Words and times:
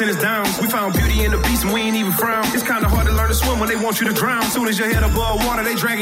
and 0.00 0.08
his 0.08 0.16
downs. 0.16 0.58
We 0.60 0.68
found 0.68 0.94
beauty 0.94 1.24
in 1.24 1.30
the 1.30 1.38
beast 1.38 1.62
and 1.62 1.72
we 1.72 1.80
ain't 1.82 1.96
even 1.96 2.12
frown. 2.12 2.44
It's 2.54 2.62
kinda 2.62 2.88
hard 2.88 3.06
to 3.06 3.12
learn 3.12 3.28
to 3.28 3.34
swim 3.34 3.60
when 3.60 3.68
they 3.68 3.76
want 3.76 4.00
you 4.00 4.06
to 4.08 4.12
drown. 4.12 4.42
Soon 4.50 4.66
as 4.66 4.78
your 4.78 4.88
head 4.92 5.04
above 5.04 5.46
water, 5.46 5.62
they 5.62 5.74
dragging 5.74 5.93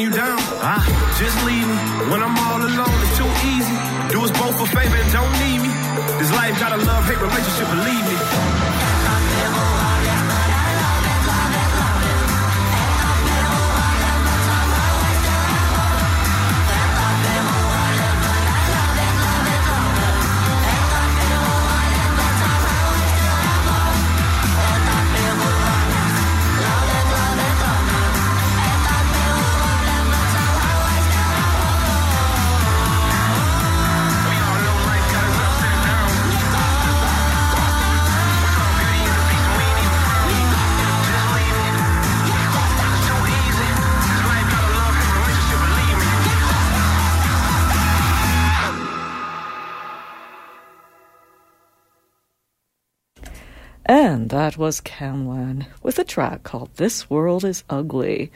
that 54.52 54.58
was 54.58 54.82
Camlann 54.82 55.64
with 55.82 55.98
a 55.98 56.04
track 56.04 56.42
called 56.42 56.68
This 56.74 57.08
World 57.08 57.42
is 57.42 57.64
Ugly. 57.70 58.30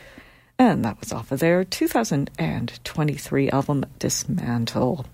And 0.59 0.82
that 0.82 0.99
was 0.99 1.12
off 1.12 1.31
of 1.31 1.41
their 1.41 1.62
2023 1.62 3.50
album 3.50 3.84
Dismantle. 3.99 5.04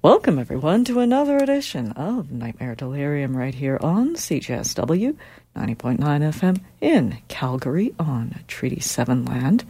Welcome, 0.00 0.38
everyone, 0.38 0.86
to 0.86 1.00
another 1.00 1.36
edition 1.36 1.92
of 1.92 2.32
Nightmare 2.32 2.74
Delirium 2.74 3.36
right 3.36 3.54
here 3.54 3.78
on 3.82 4.14
CJSW 4.14 5.16
90.9 5.54 5.98
FM 5.98 6.60
in 6.80 7.18
Calgary 7.28 7.94
on 7.98 8.42
Treaty 8.48 8.80
7 8.80 9.26
land. 9.26 9.64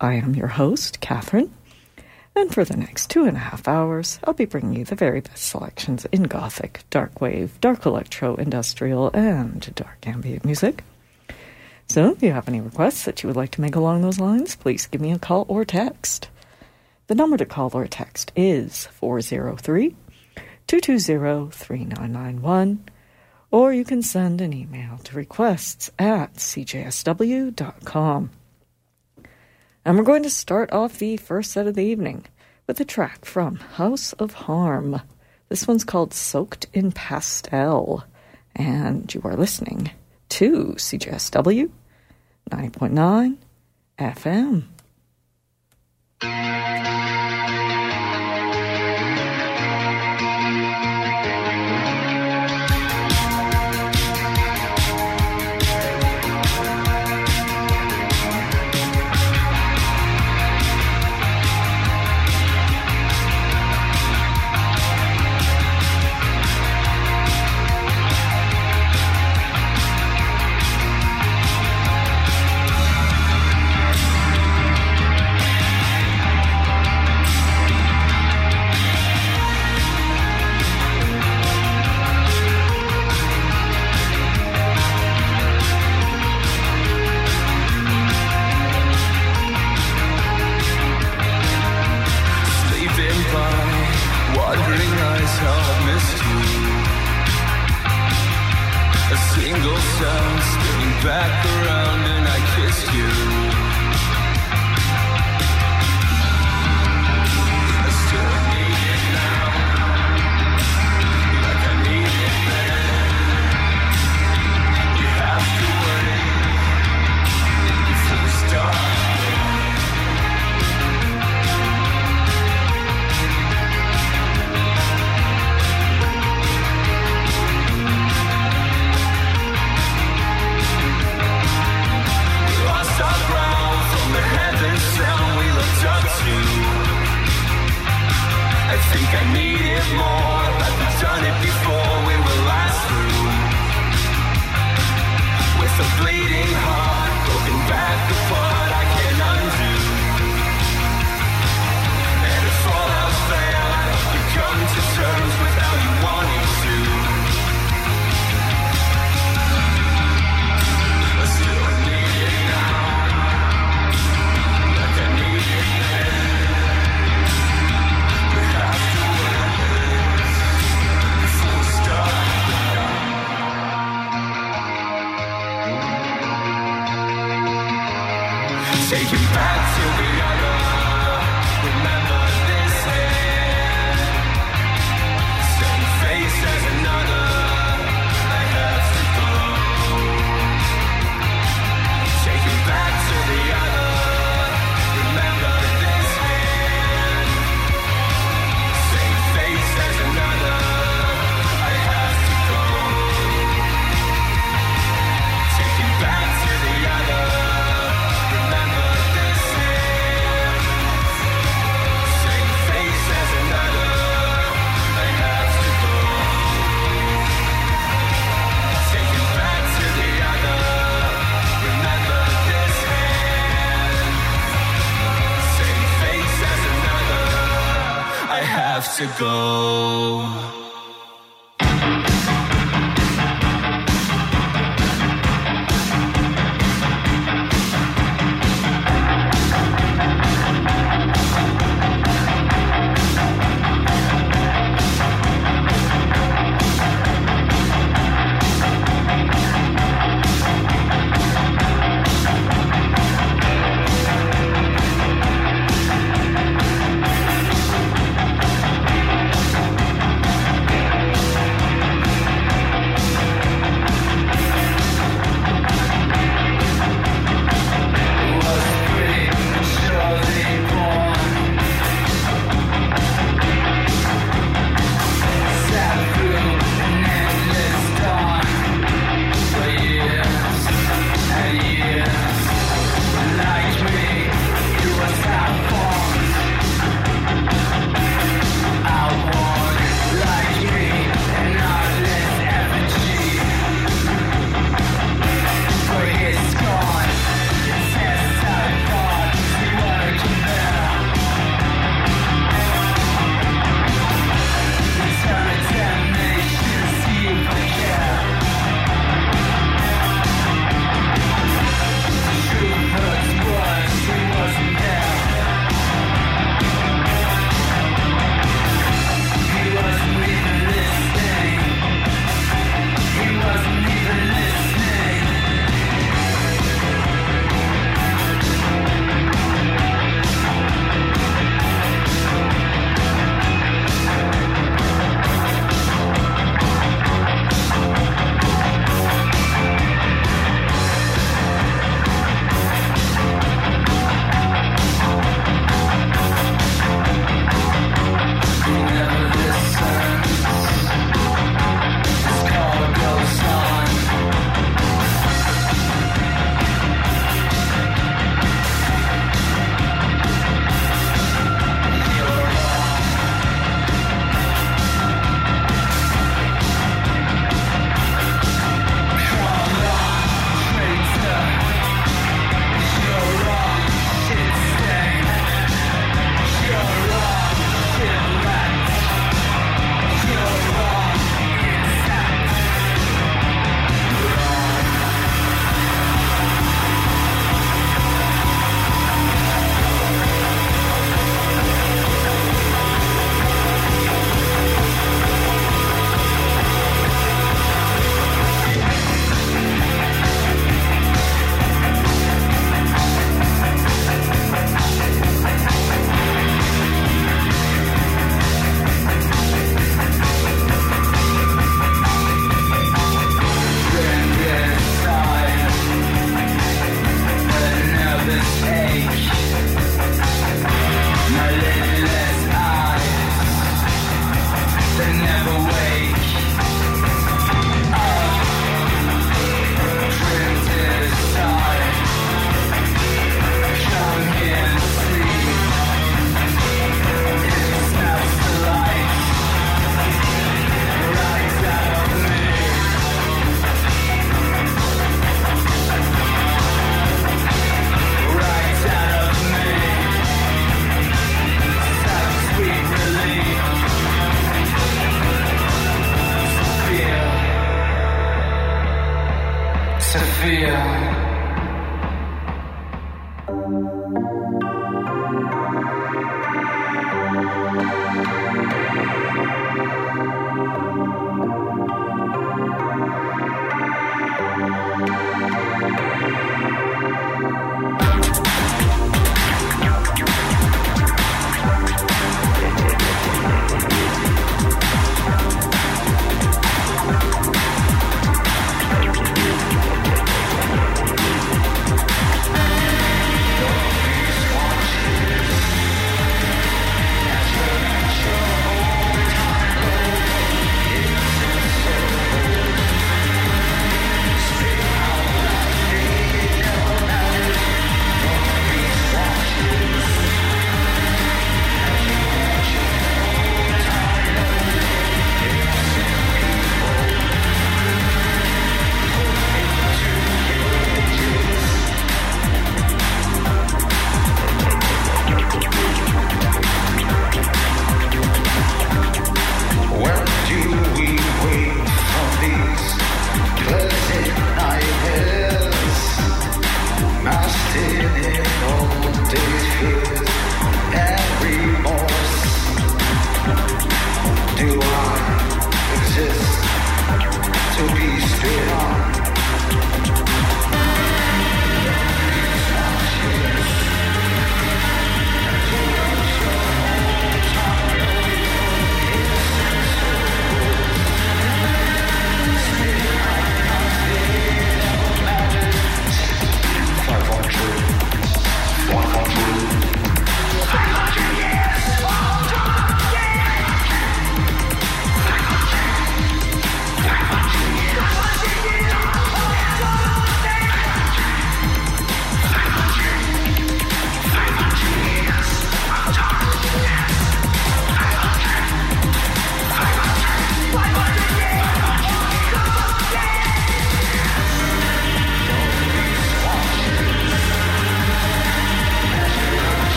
I 0.00 0.14
am 0.14 0.34
your 0.34 0.48
host, 0.48 1.00
Catherine. 1.00 1.54
And 2.36 2.52
for 2.52 2.64
the 2.64 2.76
next 2.76 3.10
two 3.10 3.24
and 3.24 3.36
a 3.36 3.40
half 3.40 3.68
hours, 3.68 4.18
I'll 4.24 4.34
be 4.34 4.44
bringing 4.44 4.74
you 4.74 4.84
the 4.84 4.96
very 4.96 5.20
best 5.20 5.46
selections 5.46 6.04
in 6.06 6.24
Gothic, 6.24 6.82
Dark 6.90 7.20
Wave, 7.20 7.60
Dark 7.60 7.86
Electro, 7.86 8.34
Industrial, 8.34 9.10
and 9.14 9.72
Dark 9.74 10.06
Ambient 10.06 10.44
music. 10.44 10.82
So 11.88 12.10
if 12.10 12.22
you 12.22 12.32
have 12.32 12.48
any 12.48 12.60
requests 12.60 13.04
that 13.04 13.22
you 13.22 13.28
would 13.28 13.36
like 13.36 13.52
to 13.52 13.60
make 13.60 13.76
along 13.76 14.02
those 14.02 14.18
lines, 14.18 14.56
please 14.56 14.86
give 14.86 15.00
me 15.00 15.12
a 15.12 15.18
call 15.18 15.44
or 15.48 15.64
text. 15.64 16.28
The 17.06 17.14
number 17.14 17.36
to 17.36 17.44
call 17.44 17.70
or 17.72 17.86
text 17.86 18.32
is 18.34 18.86
403 18.86 19.94
220 20.66 21.50
3991, 21.50 22.84
or 23.50 23.72
you 23.72 23.84
can 23.84 24.02
send 24.02 24.40
an 24.40 24.52
email 24.52 24.98
to 25.04 25.16
requests 25.16 25.90
at 25.98 26.34
cjsw.com. 26.34 28.30
And 29.84 29.98
we're 29.98 30.04
going 30.04 30.22
to 30.22 30.30
start 30.30 30.72
off 30.72 30.98
the 30.98 31.18
first 31.18 31.52
set 31.52 31.66
of 31.66 31.74
the 31.74 31.84
evening 31.84 32.24
with 32.66 32.80
a 32.80 32.86
track 32.86 33.26
from 33.26 33.56
House 33.56 34.14
of 34.14 34.32
Harm. 34.32 35.02
This 35.50 35.68
one's 35.68 35.84
called 35.84 36.14
Soaked 36.14 36.66
in 36.72 36.90
Pastel. 36.90 38.04
And 38.56 39.12
you 39.12 39.20
are 39.24 39.36
listening 39.36 39.90
to 40.30 40.74
CJSW 40.78 41.70
90.9 42.50 43.36
FM. 43.98 44.64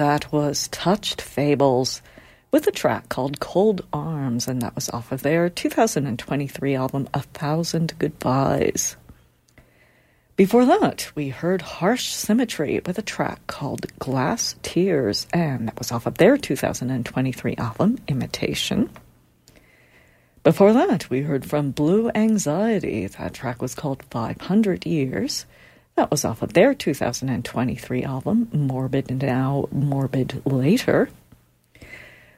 That 0.00 0.32
was 0.32 0.68
Touched 0.68 1.20
Fables 1.20 2.00
with 2.50 2.66
a 2.66 2.70
track 2.72 3.10
called 3.10 3.38
Cold 3.38 3.84
Arms, 3.92 4.48
and 4.48 4.62
that 4.62 4.74
was 4.74 4.88
off 4.88 5.12
of 5.12 5.20
their 5.20 5.50
2023 5.50 6.74
album 6.74 7.06
A 7.12 7.20
Thousand 7.20 7.92
Goodbyes. 7.98 8.96
Before 10.36 10.64
that, 10.64 11.12
we 11.14 11.28
heard 11.28 11.60
Harsh 11.60 12.06
Symmetry 12.14 12.80
with 12.86 12.98
a 12.98 13.02
track 13.02 13.46
called 13.46 13.94
Glass 13.98 14.54
Tears, 14.62 15.26
and 15.34 15.68
that 15.68 15.78
was 15.78 15.92
off 15.92 16.06
of 16.06 16.16
their 16.16 16.38
2023 16.38 17.56
album 17.56 17.98
Imitation. 18.08 18.88
Before 20.42 20.72
that, 20.72 21.10
we 21.10 21.20
heard 21.20 21.44
from 21.44 21.72
Blu 21.72 22.10
Anxxiety. 22.14 23.06
That 23.18 23.34
track 23.34 23.60
was 23.60 23.74
called 23.74 24.02
500 24.04 24.86
Years. 24.86 25.44
That 26.00 26.10
was 26.10 26.24
off 26.24 26.40
of 26.40 26.54
their 26.54 26.72
2023 26.72 28.04
album, 28.04 28.48
Morbid 28.54 29.20
Now, 29.20 29.68
Morbid 29.70 30.40
Later. 30.46 31.10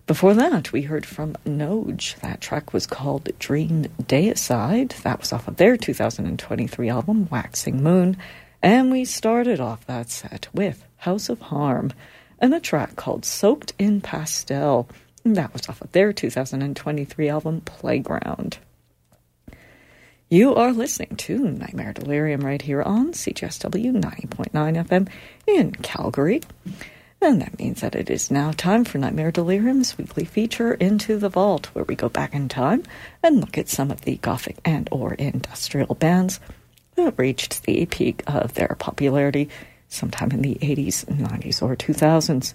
Before 0.08 0.34
that, 0.34 0.72
we 0.72 0.82
heard 0.82 1.06
from 1.06 1.36
Noj. 1.46 2.18
That 2.22 2.40
track 2.40 2.72
was 2.72 2.88
called 2.88 3.28
Dream 3.38 3.84
Deicide. 4.02 5.00
That 5.02 5.20
was 5.20 5.32
off 5.32 5.46
of 5.46 5.58
their 5.58 5.76
2023 5.76 6.88
album, 6.88 7.28
Waxing 7.30 7.84
Moon. 7.84 8.16
And 8.60 8.90
we 8.90 9.04
started 9.04 9.60
off 9.60 9.86
that 9.86 10.10
set 10.10 10.48
with 10.52 10.84
House 10.96 11.28
of 11.28 11.40
Harm 11.42 11.92
and 12.40 12.52
a 12.52 12.58
track 12.58 12.96
called 12.96 13.24
Soaked 13.24 13.74
in 13.78 14.00
Pastel. 14.00 14.88
That 15.24 15.52
was 15.52 15.68
off 15.68 15.80
of 15.80 15.92
their 15.92 16.12
2023 16.12 17.28
album, 17.28 17.60
Playground. 17.60 18.58
You 20.32 20.54
are 20.54 20.72
listening 20.72 21.16
to 21.16 21.36
Nightmare 21.36 21.92
Delirium 21.92 22.40
right 22.40 22.62
here 22.62 22.80
on 22.80 23.12
CJSW 23.12 24.00
90.9 24.00 24.86
FM 24.86 25.08
in 25.46 25.72
Calgary. 25.72 26.40
And 27.20 27.42
that 27.42 27.58
means 27.58 27.82
that 27.82 27.94
it 27.94 28.08
is 28.08 28.30
now 28.30 28.52
time 28.52 28.84
for 28.84 28.96
Nightmare 28.96 29.30
Delirium's 29.30 29.98
weekly 29.98 30.24
feature 30.24 30.72
Into 30.72 31.18
the 31.18 31.28
Vault, 31.28 31.66
where 31.74 31.84
we 31.84 31.94
go 31.94 32.08
back 32.08 32.32
in 32.32 32.48
time 32.48 32.82
and 33.22 33.42
look 33.42 33.58
at 33.58 33.68
some 33.68 33.90
of 33.90 34.00
the 34.06 34.16
gothic 34.22 34.56
and 34.64 34.88
or 34.90 35.12
industrial 35.12 35.96
bands 35.96 36.40
that 36.94 37.18
reached 37.18 37.64
the 37.64 37.84
peak 37.84 38.22
of 38.26 38.54
their 38.54 38.74
popularity 38.78 39.50
sometime 39.88 40.30
in 40.30 40.40
the 40.40 40.54
80s, 40.62 41.04
90s, 41.04 41.60
or 41.60 41.76
2000s 41.76 42.54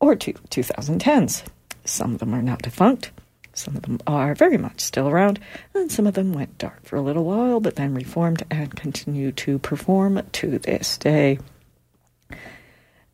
or 0.00 0.16
to 0.16 0.32
2010s. 0.32 1.44
Some 1.84 2.14
of 2.14 2.20
them 2.20 2.34
are 2.34 2.40
now 2.40 2.56
defunct. 2.56 3.10
Some 3.54 3.76
of 3.76 3.82
them 3.82 4.00
are 4.06 4.34
very 4.34 4.58
much 4.58 4.80
still 4.80 5.08
around, 5.08 5.38
and 5.74 5.90
some 5.90 6.06
of 6.06 6.14
them 6.14 6.32
went 6.32 6.58
dark 6.58 6.84
for 6.84 6.96
a 6.96 7.02
little 7.02 7.24
while, 7.24 7.60
but 7.60 7.76
then 7.76 7.94
reformed 7.94 8.42
and 8.50 8.74
continue 8.74 9.32
to 9.32 9.58
perform 9.60 10.22
to 10.32 10.58
this 10.58 10.98
day. 10.98 11.38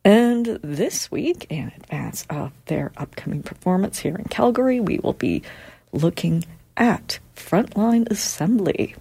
And 0.03 0.59
this 0.63 1.11
week, 1.11 1.45
in 1.49 1.71
advance 1.77 2.25
of 2.29 2.51
their 2.65 2.91
upcoming 2.97 3.43
performance 3.43 3.99
here 3.99 4.15
in 4.15 4.25
Calgary, 4.25 4.79
we 4.79 4.97
will 4.97 5.13
be 5.13 5.43
looking 5.91 6.43
at 6.75 7.19
Frontline 7.35 8.09
Assembly. 8.09 8.95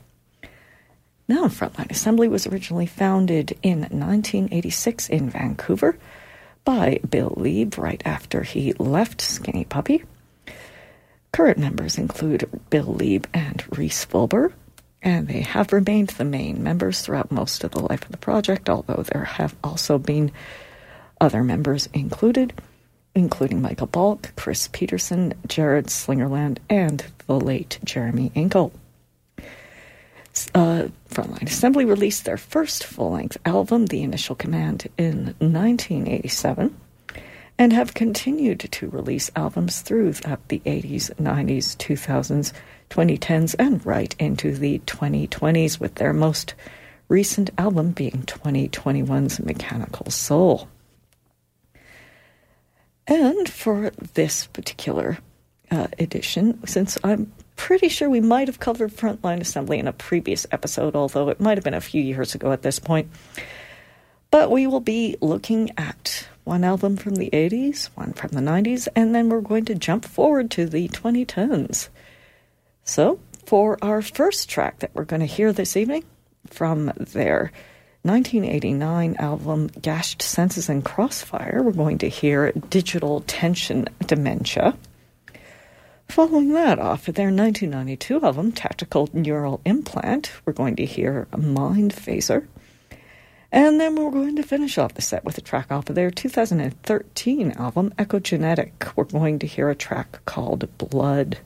Now, 1.27 1.45
Frontline 1.45 1.91
Assembly 1.91 2.29
was 2.29 2.47
originally 2.47 2.87
founded 2.87 3.57
in 3.63 3.81
1986 3.81 5.09
in 5.09 5.31
Vancouver 5.31 5.97
by 6.65 7.01
Bill 7.09 7.31
Leeb 7.31 7.79
right 7.79 8.03
after 8.05 8.43
he 8.43 8.75
left 8.75 9.23
Skinny 9.23 9.65
Puppy. 9.65 10.05
Current 11.33 11.59
members 11.59 11.99
include 11.99 12.49
Bill 12.71 12.95
Leeb 12.95 13.27
and 13.33 13.63
Rhys 13.77 14.05
Fulber, 14.05 14.53
and 15.03 15.29
they 15.29 15.41
have 15.41 15.73
remained 15.73 16.09
the 16.11 16.25
main 16.25 16.63
members 16.63 17.01
throughout 17.01 17.31
most 17.31 17.65
of 17.65 17.71
the 17.71 17.81
life 17.81 18.03
of 18.05 18.11
the 18.11 18.19
project, 18.19 18.69
although 18.69 19.03
there 19.03 19.25
have 19.25 19.55
also 19.63 19.99
been 19.99 20.33
other 21.21 21.43
members 21.43 21.89
included, 21.93 22.53
including 23.15 23.63
Michael 23.63 23.87
Balch, 23.87 24.35
Chris 24.37 24.69
Peterson, 24.73 25.35
Jared 25.47 25.87
Slingerland, 25.87 26.59
and 26.69 27.05
the 27.27 27.39
late 27.39 27.79
Jeremy 27.85 28.31
Inkel 28.35 28.73
uh, 30.55 30.89
Frontline 31.09 31.49
Assembly 31.49 31.85
released 31.85 32.25
their 32.25 32.37
first 32.37 32.85
full 32.85 33.13
length 33.13 33.37
album, 33.45 33.87
The 33.87 34.03
Initial 34.03 34.37
Command, 34.37 34.87
in 34.97 35.35
1987, 35.39 36.75
and 37.61 37.75
have 37.75 37.93
continued 37.93 38.59
to 38.59 38.89
release 38.89 39.31
albums 39.37 39.83
throughout 39.83 40.49
the 40.49 40.61
80s, 40.65 41.15
90s, 41.17 41.77
2000s, 41.77 42.55
2010s, 42.89 43.55
and 43.59 43.85
right 43.85 44.17
into 44.19 44.57
the 44.57 44.79
2020s, 44.87 45.79
with 45.79 45.97
their 45.97 46.15
most 46.15 46.55
recent 47.09 47.51
album 47.59 47.91
being 47.91 48.25
2021's 48.27 49.41
Mechanical 49.41 50.11
Soul. 50.11 50.71
And 53.07 53.47
for 53.47 53.91
this 54.15 54.47
particular 54.47 55.19
uh, 55.71 55.89
edition, 55.99 56.67
since 56.67 56.97
I'm 57.05 57.31
pretty 57.57 57.91
sure 57.91 58.09
we 58.09 58.23
might 58.23 58.49
have 58.49 58.59
covered 58.59 58.91
Frontline 58.91 59.43
Assembly 59.43 59.79
in 59.79 59.87
a 59.87 59.93
previous 59.93 60.47
episode, 60.51 60.97
although 60.97 61.29
it 61.29 61.43
might 61.43 61.59
have 61.59 61.65
been 61.65 61.75
a 61.75 61.83
few 61.83 62.03
years 62.03 62.35
ago 62.35 62.53
at 62.53 62.63
this 62.63 62.79
point. 62.79 63.11
But 64.31 64.51
we 64.51 64.67
will 64.67 64.81
be 64.81 65.17
looking 65.21 65.73
at 65.77 66.27
one 66.51 66.65
album 66.65 66.97
from 66.97 67.15
the 67.15 67.31
80s, 67.31 67.91
one 67.95 68.13
from 68.13 68.31
the 68.33 68.41
90s, 68.41 68.89
and 68.97 69.15
then 69.15 69.29
we're 69.29 69.41
going 69.41 69.65
to 69.65 69.75
jump 69.77 70.05
forward 70.05 70.51
to 70.51 70.67
the 70.67 70.89
2010s. 70.89 71.89
So, 72.83 73.21
for 73.47 73.79
our 73.81 74.03
first 74.03 74.51
track 74.51 74.81
that 74.81 74.91
we're 74.93 75.05
going 75.05 75.21
to 75.21 75.27
hear 75.27 75.53
this 75.53 75.77
evening 75.77 76.03
from 76.49 76.87
their 76.97 77.53
1989 78.03 79.15
album 79.21 79.69
Gashed 79.81 80.23
Senses 80.23 80.69
and 80.69 80.85
Crossfire, 80.85 81.63
we're 81.63 81.71
going 81.71 81.99
to 81.99 82.09
hear 82.09 82.51
Digital 82.51 83.21
Tension 83.29 83.87
Dementia. 84.05 84.77
Following 86.09 86.53
that, 86.55 86.81
off 86.81 87.07
of 87.07 87.15
their 87.15 87.27
1992 87.27 88.25
album, 88.25 88.51
Tactical 88.51 89.09
Neural 89.13 89.61
Implant, 89.65 90.33
we're 90.45 90.53
going 90.53 90.75
to 90.75 90.85
hear 90.85 91.29
Mind 91.39 91.93
Phaser. 91.95 92.49
And 93.53 93.81
then 93.81 93.97
we're 93.97 94.11
going 94.11 94.37
to 94.37 94.43
finish 94.43 94.79
off 94.79 94.95
the 94.95 95.03
set 95.03 95.25
with 95.25 95.37
a 95.39 95.41
track 95.41 95.73
off 95.73 95.89
of 95.89 95.97
their 95.97 96.11
2013 96.11 97.53
album, 97.53 97.93
Echogenetic. 97.99 98.95
We're 98.95 99.05
going 99.05 99.39
to 99.41 99.47
hear 99.47 99.69
a 99.69 99.75
track 99.75 100.25
called 100.25 100.69
Blood. 100.79 101.39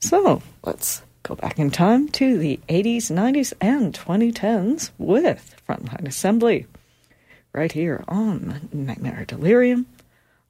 So 0.00 0.42
let's 0.64 1.02
go 1.22 1.36
back 1.36 1.58
in 1.58 1.70
time 1.70 2.08
to 2.08 2.38
the 2.38 2.58
80s, 2.68 3.10
90s, 3.10 3.52
and 3.60 3.94
2010s 3.94 4.90
with 4.98 5.54
Frontline 5.68 6.08
Assembly 6.08 6.66
right 7.52 7.72
here 7.72 8.04
on 8.08 8.68
Nightmare 8.72 9.24
Delirium 9.26 9.86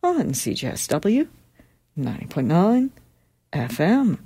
on 0.03 0.31
CJSW 0.31 1.29
90.9 1.99 2.91
FM. 3.53 4.19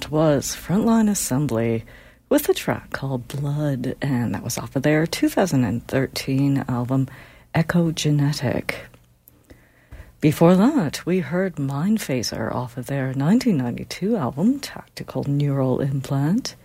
That 0.00 0.10
was 0.10 0.56
Frontline 0.56 1.10
Assembly 1.10 1.84
with 2.30 2.48
a 2.48 2.54
track 2.54 2.88
called 2.90 3.28
Blood, 3.28 3.96
and 4.00 4.34
that 4.34 4.42
was 4.42 4.56
off 4.56 4.74
of 4.74 4.82
their 4.82 5.06
2013 5.06 6.64
album 6.68 7.06
Echogenetic. 7.54 8.76
Before 10.22 10.54
that, 10.54 11.04
we 11.04 11.20
heard 11.20 11.58
Mind 11.58 11.98
Phaser 11.98 12.50
off 12.54 12.78
of 12.78 12.86
their 12.86 13.08
1992 13.08 14.16
album 14.16 14.58
Tactical 14.58 15.24
Neural 15.24 15.80
Implant. 15.80 16.56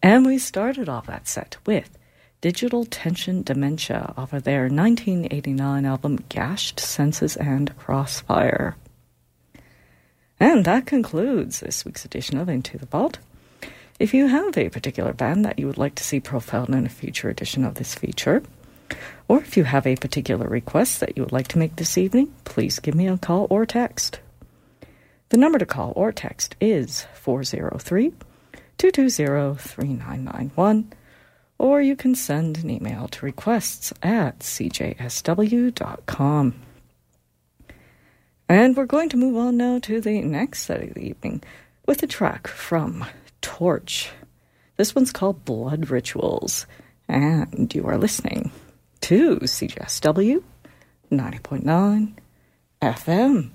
And 0.00 0.24
we 0.24 0.38
started 0.38 0.88
off 0.88 1.06
that 1.06 1.26
set 1.26 1.56
with 1.66 1.98
Digital 2.40 2.84
Tension 2.84 3.42
Dementia 3.42 4.14
off 4.16 4.32
of 4.32 4.44
their 4.44 4.68
1989 4.68 5.84
album 5.84 6.18
Gashed 6.28 6.78
Senses 6.78 7.34
and 7.34 7.76
Crossfire. 7.76 8.76
And 10.40 10.64
that 10.64 10.86
concludes 10.86 11.60
this 11.60 11.84
week's 11.84 12.04
edition 12.04 12.38
of 12.38 12.48
Into 12.48 12.78
the 12.78 12.86
Vault. 12.86 13.18
If 13.98 14.14
you 14.14 14.28
have 14.28 14.56
a 14.56 14.68
particular 14.68 15.12
band 15.12 15.44
that 15.44 15.58
you 15.58 15.66
would 15.66 15.78
like 15.78 15.96
to 15.96 16.04
see 16.04 16.20
profiled 16.20 16.68
in 16.70 16.86
a 16.86 16.88
future 16.88 17.28
edition 17.28 17.64
of 17.64 17.74
this 17.74 17.96
feature, 17.96 18.44
or 19.26 19.38
if 19.40 19.56
you 19.56 19.64
have 19.64 19.86
a 19.86 19.96
particular 19.96 20.46
request 20.46 21.00
that 21.00 21.16
you 21.16 21.24
would 21.24 21.32
like 21.32 21.48
to 21.48 21.58
make 21.58 21.74
this 21.76 21.98
evening, 21.98 22.32
please 22.44 22.78
give 22.78 22.94
me 22.94 23.08
a 23.08 23.18
call 23.18 23.48
or 23.50 23.66
text. 23.66 24.20
The 25.30 25.36
number 25.36 25.58
to 25.58 25.66
call 25.66 25.92
or 25.96 26.12
text 26.12 26.54
is 26.60 27.06
403 27.14 28.12
220 28.78 29.58
3991, 29.58 30.92
or 31.58 31.82
you 31.82 31.96
can 31.96 32.14
send 32.14 32.58
an 32.58 32.70
email 32.70 33.08
to 33.08 33.26
requests 33.26 33.92
at 34.02 34.38
cjsw.com. 34.38 34.94
And 38.48 38.76
we're 38.76 38.86
going 38.86 39.10
to 39.10 39.18
move 39.18 39.36
on 39.36 39.58
now 39.58 39.78
to 39.80 40.00
the 40.00 40.22
next 40.22 40.62
set 40.62 40.82
of 40.82 40.94
the 40.94 41.00
evening 41.06 41.42
with 41.86 42.02
a 42.02 42.06
track 42.06 42.46
from 42.46 43.04
Torch. 43.42 44.10
This 44.78 44.94
one's 44.94 45.12
called 45.12 45.44
Blood 45.44 45.90
Rituals, 45.90 46.66
and 47.06 47.74
you 47.74 47.84
are 47.86 47.98
listening 47.98 48.50
to 49.02 49.36
CJSW 49.40 50.42
90.9 51.12 52.12
FM. 52.80 53.50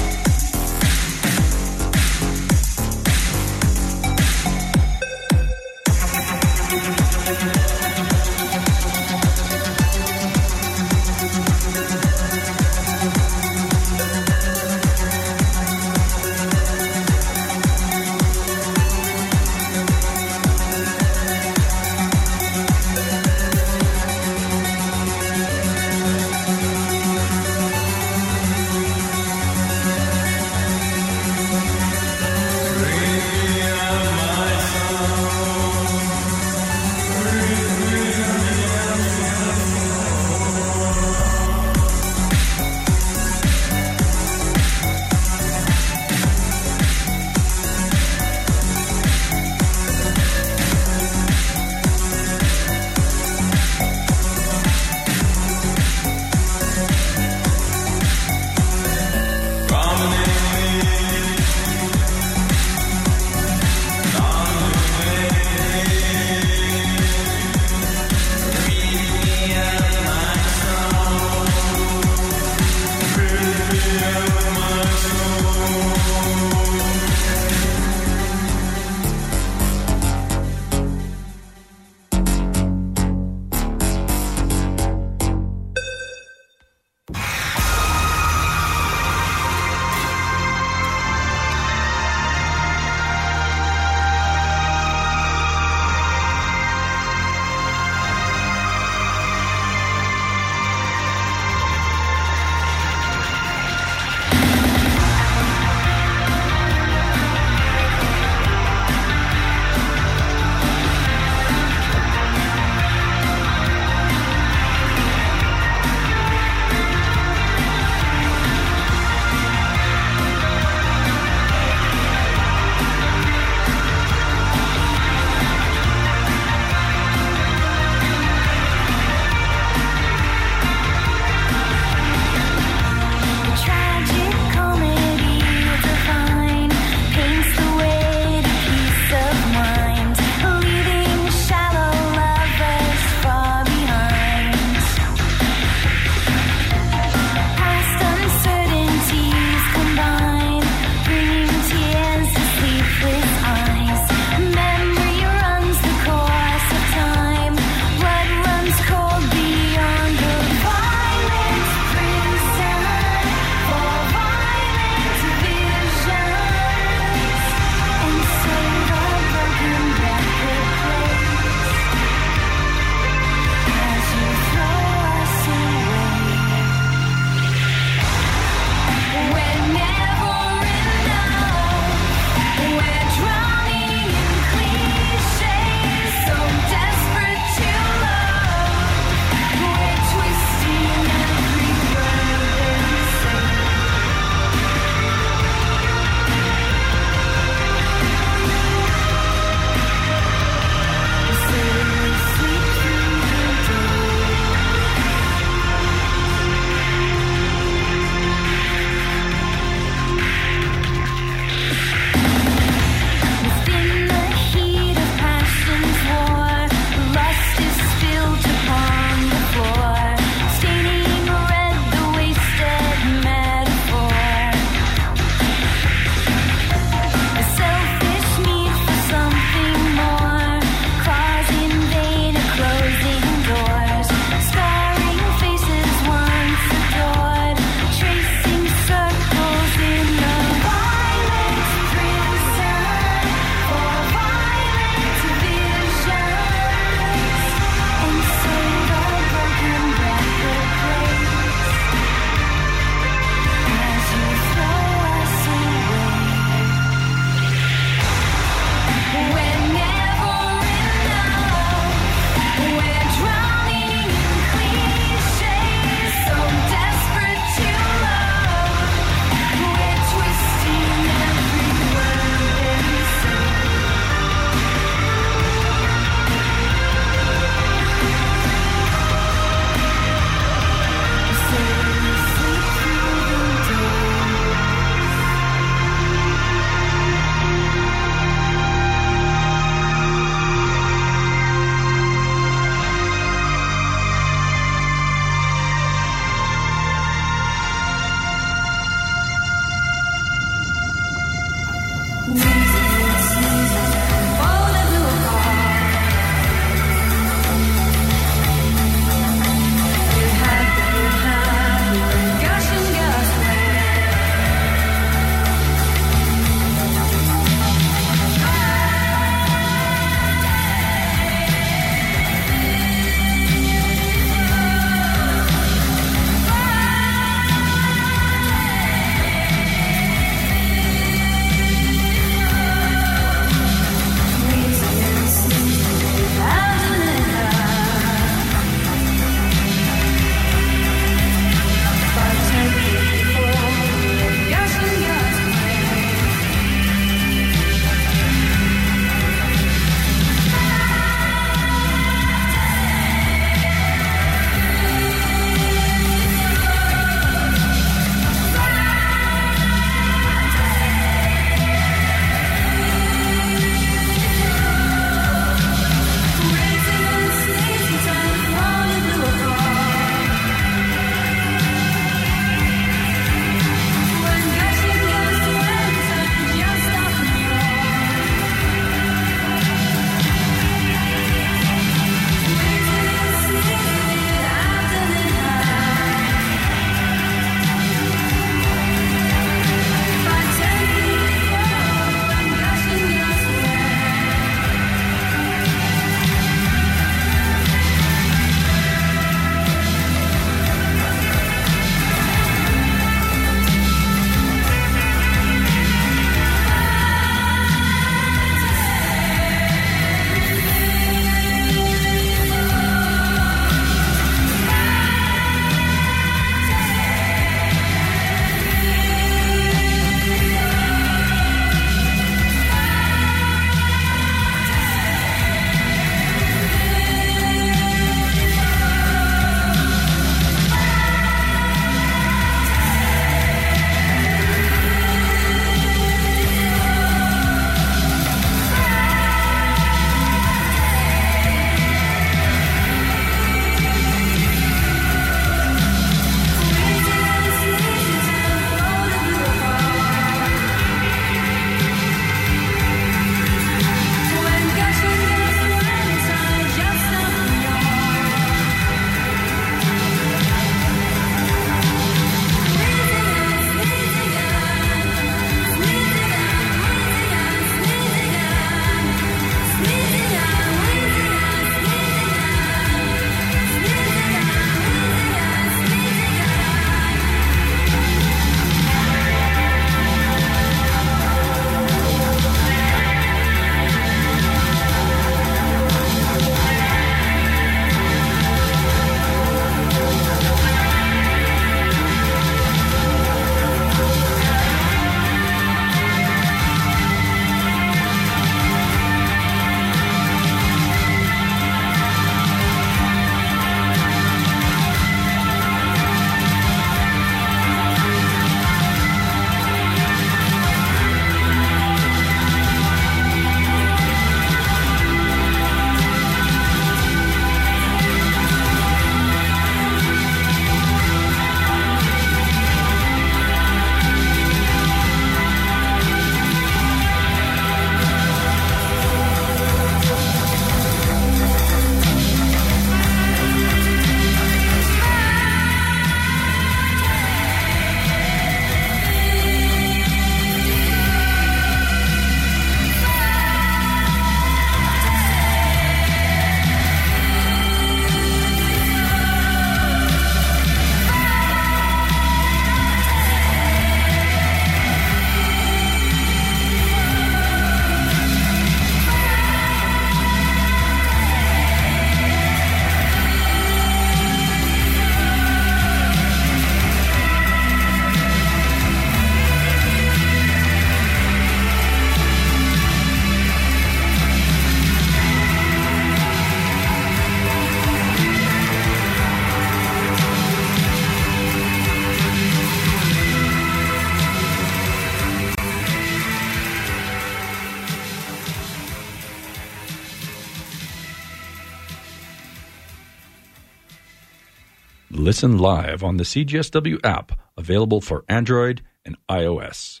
Listen 595.28 595.58
live 595.58 596.02
on 596.02 596.16
the 596.16 596.24
CJSW 596.24 597.04
app, 597.04 597.38
available 597.58 598.00
for 598.00 598.24
Android 598.30 598.80
and 599.04 599.14
iOS. 599.28 600.00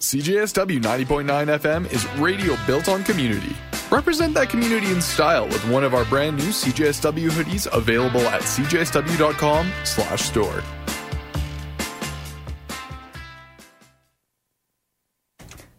CJSW 0.00 0.80
90.9 0.80 1.58
FM 1.58 1.92
is 1.92 2.08
radio 2.14 2.56
built 2.66 2.88
on 2.88 3.04
community. 3.04 3.54
Represent 3.90 4.32
that 4.32 4.48
community 4.48 4.90
in 4.90 5.02
style 5.02 5.44
with 5.44 5.62
one 5.68 5.84
of 5.84 5.92
our 5.92 6.06
brand 6.06 6.38
new 6.38 6.48
CJSW 6.48 7.28
hoodies 7.28 7.68
available 7.70 8.22
at 8.22 8.40
cjsw.com/store. 8.40 10.62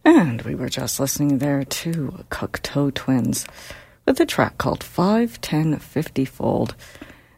And 0.06 0.44
we 0.44 0.54
were 0.54 0.70
just 0.70 1.00
listening 1.00 1.40
there 1.40 1.64
to 1.64 2.26
Cocteau 2.30 2.94
Twins 2.94 3.48
with 4.06 4.20
a 4.20 4.26
track 4.26 4.58
called 4.58 4.84
Five 4.84 5.40
Ten 5.42 5.76
Fiftyfold. 5.78 6.74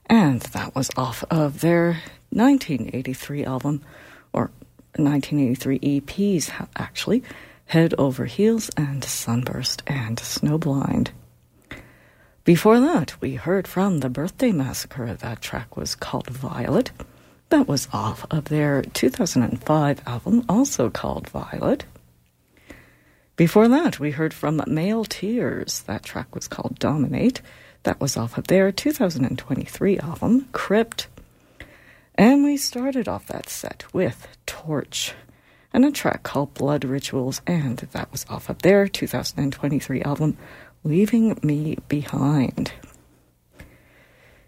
And 0.08 0.42
that 0.42 0.76
was 0.76 0.90
off 0.98 1.24
of 1.30 1.62
their 1.62 2.02
1983 2.30 3.46
album, 3.46 3.82
or 4.34 4.52
1983 4.98 5.80
EPs, 6.02 6.68
actually, 6.76 7.24
Head 7.66 7.94
Over 7.98 8.26
Heels 8.26 8.70
and 8.78 9.04
Sunburst 9.04 9.84
and 9.88 10.18
Snowblind. 10.18 11.10
Before 12.44 12.80
that, 12.80 13.20
we 13.22 13.36
heard 13.36 13.68
from 13.68 14.00
the 14.00 14.10
Birthday 14.10 14.52
Massacre. 14.52 15.16
That 15.16 15.42
track 15.42 15.76
was 15.76 15.96
called 15.96 16.28
Violet. 16.28 16.92
That 17.50 17.68
was 17.68 17.88
off 17.92 18.26
of 18.30 18.46
their 18.46 18.84
2005 18.84 20.02
album, 20.08 20.46
also 20.48 20.92
called 20.92 21.28
Violet. 21.30 21.86
Before 23.36 23.68
that, 23.68 24.00
we 24.00 24.12
heard 24.12 24.34
from 24.34 24.64
Male 24.66 25.04
Tears. 25.04 25.82
That 25.82 26.04
track 26.04 26.34
was 26.34 26.48
called 26.48 26.80
Domin8. 26.80 27.42
That 27.84 28.00
was 28.00 28.16
off 28.16 28.38
of 28.38 28.48
their 28.48 28.72
2023 28.72 30.00
album, 30.00 30.48
Crypt. 30.54 31.08
And 32.16 32.46
we 32.46 32.56
started 32.56 33.10
off 33.10 33.28
that 33.28 33.50
set 33.50 33.84
with 33.94 34.26
Torch 34.46 35.14
and 35.74 35.84
a 35.84 35.92
track 35.92 36.24
called 36.24 36.54
Blood 36.54 36.86
Rituals, 36.86 37.42
and 37.46 37.80
that 37.92 38.10
was 38.10 38.26
off 38.30 38.50
of 38.50 38.62
their 38.62 38.88
2023 38.88 40.02
album, 40.04 40.38
Leaving 40.86 41.38
Me 41.44 41.78
Behind. 41.90 42.72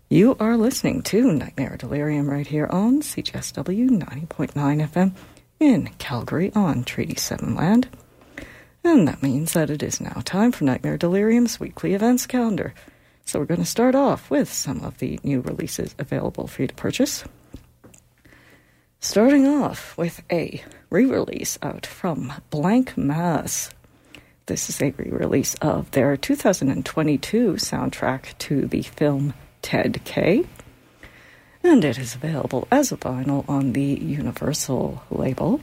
You 0.08 0.38
are 0.40 0.56
listening 0.56 1.02
to 1.04 1.34
Nightmare 1.34 1.76
Delirium 1.76 2.30
right 2.30 2.48
here 2.48 2.68
on 2.68 3.02
CJSW 3.02 3.90
90.9 3.90 4.54
FM 4.54 5.12
in 5.60 5.90
Calgary 5.98 6.54
on 6.56 6.86
Treaty 6.86 7.16
7 7.16 7.54
land. 7.54 7.90
And 8.88 9.06
that 9.06 9.22
means 9.22 9.52
that 9.52 9.70
it 9.70 9.84
is 9.84 10.00
now 10.00 10.22
time 10.24 10.54
for 10.54 10.64
Nightmare 10.64 10.98
Delirium's 10.98 11.60
weekly 11.60 11.94
events 11.94 12.26
calendar. 12.26 12.74
So 13.26 13.38
we're 13.38 13.44
going 13.44 13.60
to 13.60 13.66
start 13.66 13.96
off 13.96 14.30
with 14.30 14.50
some 14.50 14.82
of 14.82 15.00
the 15.00 15.20
new 15.24 15.42
releases 15.42 15.94
available 16.00 16.48
for 16.48 16.62
you 16.62 16.70
to 16.70 16.74
purchase. 16.74 17.26
Starting 19.02 19.46
off 19.46 19.98
with 19.98 20.24
a 20.32 20.64
re 20.90 21.04
release 21.04 21.60
out 21.62 21.86
from 21.86 22.32
Blanck 22.50 22.98
Mass. 22.98 23.72
This 24.46 24.70
is 24.70 24.82
a 24.82 24.92
re 24.92 25.12
release 25.12 25.56
of 25.56 25.92
their 25.92 26.16
2022 26.16 27.56
soundtrack 27.56 28.38
to 28.38 28.68
the 28.68 28.84
film 28.84 29.34
Ted 29.62 30.00
K. 30.06 30.46
And 31.62 31.84
it 31.84 31.98
is 31.98 32.16
available 32.16 32.70
as 32.72 32.94
a 32.94 32.98
vinyl 32.98 33.44
on 33.50 33.74
the 33.74 34.00
Universal 34.02 35.04
label. 35.12 35.60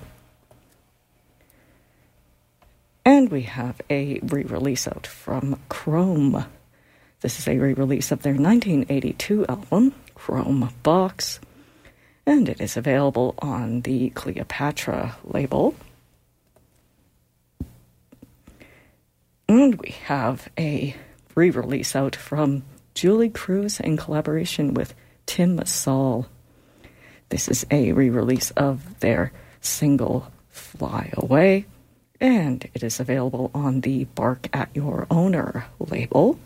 And 3.05 3.31
we 3.31 3.43
have 3.43 3.81
a 3.91 4.19
re 4.23 4.45
release 4.45 4.89
out 4.89 5.07
from 5.07 5.61
Chrome. 5.69 6.47
This 7.21 7.39
is 7.39 7.47
a 7.47 7.59
re 7.59 7.75
release 7.75 8.11
of 8.11 8.23
their 8.23 8.33
1982 8.33 9.45
album, 9.47 9.95
Chrome 10.15 10.71
Box, 10.83 11.39
and 12.25 12.49
it 12.49 12.63
is 12.63 12.79
available 12.79 13.35
on 13.41 13.83
the 13.83 14.09
Cleopatra 14.11 15.17
label. 15.23 15.75
And 19.49 19.75
we 19.75 19.91
have 20.07 20.49
a 20.59 20.97
re 21.35 21.51
release 21.51 21.95
out 21.95 22.17
from 22.17 22.63
Julee 22.95 23.29
Cruise 23.29 23.81
in 23.81 23.99
collaboration 23.99 24.73
with 24.73 24.95
Tim 25.27 25.63
Saul. 25.67 26.27
This 27.29 27.49
is 27.49 27.67
a 27.71 27.93
re 27.93 28.09
release 28.09 28.51
of 28.53 29.01
their 29.01 29.31
single 29.61 30.33
Fly 30.49 31.11
Away 31.19 31.67
and 32.25 32.67
it 32.73 32.83
is 32.83 32.99
available 33.01 33.51
on 33.55 33.83
the 33.83 34.05
Bark 34.05 34.49
at 34.51 34.71
Your 34.73 35.07
Owner 35.11 35.67
label. 35.79 36.39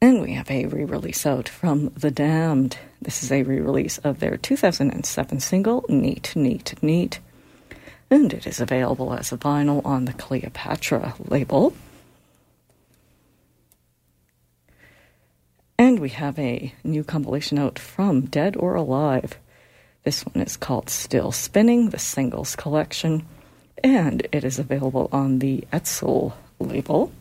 And 0.00 0.20
we 0.20 0.32
have 0.32 0.50
a 0.50 0.66
re 0.66 0.84
release 0.84 1.24
out 1.24 1.48
from 1.48 1.92
The 1.96 2.10
Damned. 2.10 2.78
This 3.00 3.22
is 3.22 3.30
a 3.30 3.44
re 3.44 3.60
release 3.60 3.98
of 3.98 4.18
their 4.18 4.36
2007 4.36 5.38
single, 5.38 5.84
Neat, 5.88 6.34
Neat, 6.34 6.82
Neat. 6.82 7.20
And 8.10 8.32
it 8.32 8.44
is 8.44 8.58
available 8.58 9.14
as 9.14 9.30
a 9.30 9.38
vinyl 9.38 9.86
on 9.86 10.06
the 10.06 10.14
Cleopatra 10.14 11.14
label. 11.20 11.74
And 15.78 16.00
we 16.00 16.08
have 16.08 16.36
a 16.40 16.74
new 16.82 17.04
compilation 17.04 17.56
out 17.56 17.78
from 17.78 18.22
Dead 18.22 18.56
or 18.56 18.74
Alive. 18.74 19.38
This 20.04 20.24
one 20.24 20.42
is 20.42 20.56
called 20.56 20.88
Still 20.88 21.32
Spinning, 21.32 21.90
the 21.90 21.98
Singles 21.98 22.56
Collection, 22.56 23.26
and 23.82 24.26
it 24.32 24.44
is 24.44 24.58
available 24.58 25.08
on 25.12 25.38
the 25.38 25.64
Edsel 25.72 26.32
label. 26.58 27.12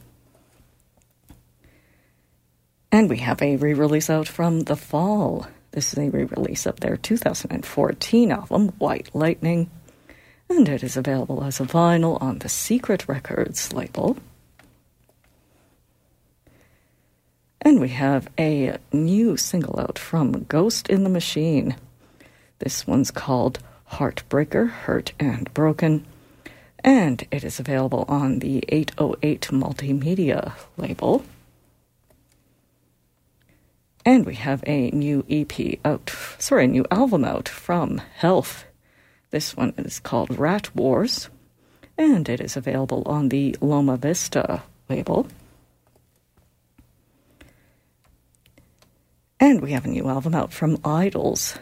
And 2.91 3.09
we 3.09 3.17
have 3.17 3.41
a 3.41 3.57
re 3.57 3.73
release 3.73 4.09
out 4.09 4.27
from 4.27 4.61
The 4.61 4.75
Fall. 4.75 5.47
This 5.71 5.93
is 5.93 5.99
a 5.99 6.09
re 6.09 6.23
release 6.23 6.65
of 6.65 6.79
their 6.79 6.97
2014 6.97 8.31
album, 8.31 8.69
White 8.79 9.09
Lightning, 9.13 9.69
and 10.49 10.69
it 10.69 10.83
is 10.83 10.95
available 10.95 11.43
as 11.43 11.59
a 11.59 11.65
vinyl 11.65 12.21
on 12.21 12.39
the 12.39 12.49
Secret 12.49 13.07
Records 13.07 13.73
label. 13.73 14.17
And 17.61 17.81
we 17.81 17.89
have 17.89 18.29
a 18.39 18.77
new 18.93 19.35
single 19.35 19.79
out 19.79 19.99
from 19.99 20.45
Ghost 20.45 20.89
in 20.89 21.03
the 21.03 21.09
Machine. 21.09 21.75
This 22.59 22.87
one's 22.87 23.11
called 23.11 23.59
Heartbreaker, 23.91 24.69
Hurt 24.69 25.13
and 25.19 25.53
Broken, 25.53 26.05
and 26.79 27.25
it 27.31 27.43
is 27.43 27.59
available 27.59 28.05
on 28.07 28.39
the 28.39 28.63
808 28.69 29.49
Multimedia 29.51 30.53
label. 30.75 31.23
And 34.05 34.25
we 34.25 34.35
have 34.35 34.63
a 34.65 34.89
new 34.91 35.25
EP 35.29 35.79
out, 35.83 36.11
sorry, 36.39 36.65
a 36.65 36.67
new 36.67 36.85
album 36.89 37.25
out 37.25 37.49
from 37.49 37.97
Health. 38.15 38.65
This 39.31 39.55
one 39.55 39.73
is 39.77 39.99
called 39.99 40.39
Rat 40.39 40.73
Wars, 40.75 41.29
and 41.97 42.29
it 42.29 42.39
is 42.39 42.55
available 42.55 43.03
on 43.05 43.29
the 43.29 43.55
Loma 43.59 43.97
Vista 43.97 44.63
label. 44.89 45.27
And 49.39 49.61
we 49.61 49.71
have 49.73 49.85
a 49.85 49.89
new 49.89 50.07
album 50.07 50.33
out 50.33 50.51
from 50.53 50.77
IDLES. 50.77 51.57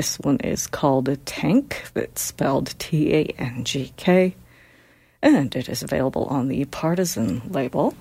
This 0.00 0.18
one 0.18 0.38
is 0.38 0.66
called 0.66 1.10
a 1.10 1.18
Tangk, 1.18 1.92
that's 1.92 2.22
spelled 2.22 2.74
T 2.78 3.14
A 3.14 3.24
N 3.36 3.64
G 3.64 3.92
K, 3.98 4.34
and 5.20 5.54
it 5.54 5.68
is 5.68 5.82
available 5.82 6.24
on 6.24 6.48
the 6.48 6.64
Partisan 6.64 7.42
label. 7.52 7.92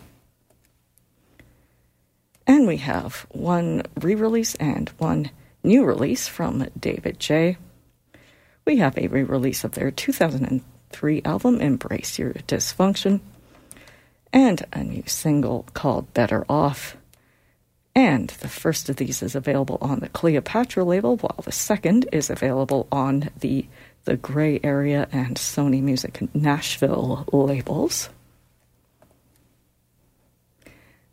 And 2.48 2.66
we 2.66 2.78
have 2.78 3.28
one 3.32 3.84
re 4.00 4.16
release 4.16 4.56
and 4.56 4.88
one 4.98 5.32
new 5.62 5.84
release 5.84 6.30
from 6.30 6.70
David 6.80 7.20
J. 7.20 7.58
We 8.64 8.78
have 8.78 8.98
a 8.98 9.08
re 9.08 9.24
release 9.24 9.66
of 9.66 9.74
their 9.74 9.92
2003 9.92 11.22
album, 11.26 11.60
Embrace 11.60 12.18
Your 12.18 12.32
Dysfunction, 12.32 13.20
and 14.32 14.66
a 14.72 14.86
new 14.86 15.04
single 15.06 15.66
called 15.74 16.14
Better 16.14 16.46
Off. 16.48 16.96
And 17.96 18.30
the 18.30 18.48
first 18.48 18.90
of 18.90 18.98
these 18.98 19.22
is 19.22 19.36
available 19.36 19.78
on 19.82 20.00
the 20.00 20.10
Cleopatra 20.10 20.84
label, 20.84 21.18
while 21.18 21.40
the 21.44 21.52
second 21.52 22.08
is 22.12 22.30
available 22.30 22.88
on 22.92 23.30
the 23.40 23.66
the 24.06 24.18
Gray 24.18 24.60
Area 24.64 25.08
and 25.12 25.36
Sony 25.36 25.82
Music 25.82 26.34
Nashville 26.34 27.26
labels. 27.32 28.10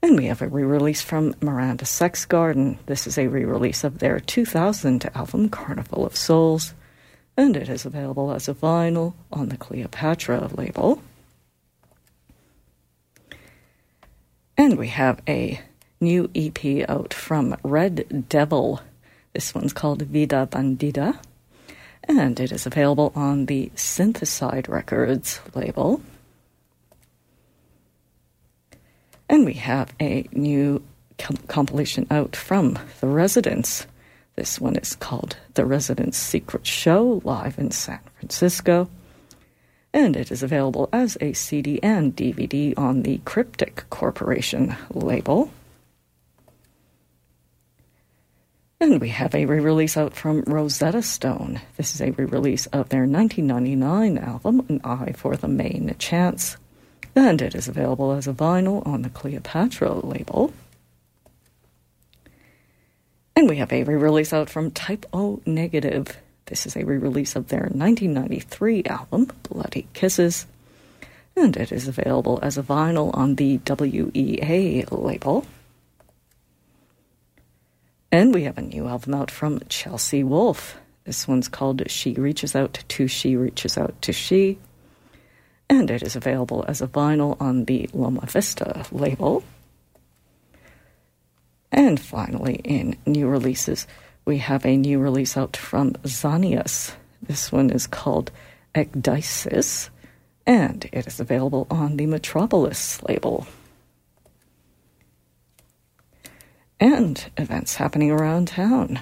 And 0.02 0.16
we 0.16 0.26
have 0.26 0.40
a 0.40 0.48
re 0.48 0.62
release 0.62 1.02
from 1.02 1.34
Miranda 1.40 1.84
Sex 1.84 2.24
Garden. 2.24 2.78
This 2.86 3.06
is 3.06 3.18
a 3.18 3.26
re 3.26 3.44
release 3.44 3.82
of 3.82 3.98
their 3.98 4.20
2000 4.20 5.10
album, 5.14 5.48
Carnival 5.48 6.06
of 6.06 6.16
Souls, 6.16 6.74
and 7.36 7.56
it 7.56 7.68
is 7.68 7.84
available 7.84 8.30
as 8.30 8.48
a 8.48 8.54
vinyl 8.54 9.14
on 9.32 9.48
the 9.48 9.56
Cleopatra 9.56 10.48
label. 10.54 11.02
And 14.56 14.78
we 14.78 14.88
have 14.88 15.20
a 15.28 15.60
new 16.00 16.30
EP 16.34 16.88
out 16.88 17.14
from 17.14 17.56
Red 17.62 18.26
Devil. 18.28 18.80
This 19.32 19.54
one's 19.54 19.72
called 19.72 20.02
Vida 20.02 20.48
Bandida, 20.50 21.18
and 22.04 22.38
it 22.40 22.52
is 22.52 22.66
available 22.66 23.12
on 23.14 23.46
the 23.46 23.70
Syntheside 23.74 24.68
Records 24.68 25.40
label. 25.54 26.00
And 29.28 29.44
we 29.44 29.54
have 29.54 29.92
a 30.00 30.28
new 30.32 30.82
compilation 31.48 32.06
out 32.10 32.36
from 32.36 32.78
The 33.00 33.08
Residents. 33.08 33.86
This 34.36 34.60
one 34.60 34.76
is 34.76 34.94
called 34.94 35.36
The 35.54 35.64
Residents 35.64 36.18
Secret 36.18 36.66
Show, 36.66 37.20
live 37.24 37.58
in 37.58 37.70
San 37.70 38.00
Francisco. 38.18 38.88
And 39.92 40.14
it 40.14 40.30
is 40.30 40.42
available 40.42 40.88
as 40.92 41.16
a 41.20 41.32
CD 41.32 41.80
and 41.82 42.14
DVD 42.14 42.76
on 42.76 43.02
the 43.02 43.18
Cryptic 43.24 43.84
Corporation 43.88 44.76
label. 44.90 45.50
And 48.78 49.00
we 49.00 49.08
have 49.08 49.34
a 49.34 49.46
re 49.46 49.58
release 49.58 49.96
out 49.96 50.12
from 50.12 50.42
Rosetta 50.42 51.00
Stone. 51.00 51.62
This 51.78 51.94
is 51.94 52.02
a 52.02 52.10
re 52.10 52.26
release 52.26 52.66
of 52.66 52.90
their 52.90 53.06
1999 53.06 54.18
album, 54.18 54.66
An 54.68 54.82
Eye 54.84 55.12
for 55.16 55.34
the 55.34 55.48
Main 55.48 55.94
Chance. 55.98 56.58
And 57.14 57.40
it 57.40 57.54
is 57.54 57.68
available 57.68 58.12
as 58.12 58.26
a 58.26 58.34
vinyl 58.34 58.86
on 58.86 59.00
the 59.00 59.08
Cleopatra 59.08 59.94
label. 59.94 60.52
And 63.34 63.48
we 63.48 63.56
have 63.56 63.72
a 63.72 63.84
re 63.84 63.94
release 63.94 64.34
out 64.34 64.50
from 64.50 64.70
Type 64.70 65.06
O 65.10 65.40
Negative. 65.46 66.14
This 66.44 66.66
is 66.66 66.76
a 66.76 66.84
re 66.84 66.98
release 66.98 67.34
of 67.34 67.48
their 67.48 67.70
1993 67.72 68.84
album, 68.84 69.32
Bloody 69.44 69.88
Kisses. 69.94 70.46
And 71.34 71.56
it 71.56 71.72
is 71.72 71.88
available 71.88 72.38
as 72.42 72.58
a 72.58 72.62
vinyl 72.62 73.10
on 73.16 73.36
the 73.36 73.58
WEA 73.66 74.84
label. 74.90 75.46
And 78.16 78.32
we 78.32 78.44
have 78.44 78.56
a 78.56 78.62
new 78.62 78.88
album 78.88 79.12
out 79.12 79.30
from 79.30 79.60
Chelsea 79.68 80.24
Wolfe. 80.24 80.78
This 81.04 81.28
one's 81.28 81.48
called 81.48 81.82
She 81.90 82.14
Reaches 82.14 82.56
Out 82.56 82.82
to 82.88 83.08
She 83.08 83.36
Reaches 83.36 83.76
Out 83.76 84.00
to 84.00 84.10
She. 84.10 84.58
And 85.68 85.90
it 85.90 86.02
is 86.02 86.16
available 86.16 86.64
as 86.66 86.80
a 86.80 86.86
vinyl 86.86 87.38
on 87.42 87.66
the 87.66 87.90
Loma 87.92 88.24
Vista 88.24 88.86
label. 88.90 89.44
And 91.70 92.00
finally, 92.00 92.54
in 92.64 92.96
new 93.04 93.28
releases, 93.28 93.86
we 94.24 94.38
have 94.38 94.64
a 94.64 94.78
new 94.78 94.98
release 94.98 95.36
out 95.36 95.54
from 95.54 95.92
Zanias. 96.04 96.94
This 97.22 97.52
one 97.52 97.68
is 97.68 97.86
called 97.86 98.30
Ecdysis, 98.74 99.90
and 100.46 100.88
it 100.90 101.06
is 101.06 101.20
available 101.20 101.66
on 101.70 101.98
the 101.98 102.06
Metropolis 102.06 103.02
label. 103.02 103.46
And 106.80 107.30
events 107.36 107.76
happening 107.76 108.10
around 108.10 108.48
town. 108.48 109.00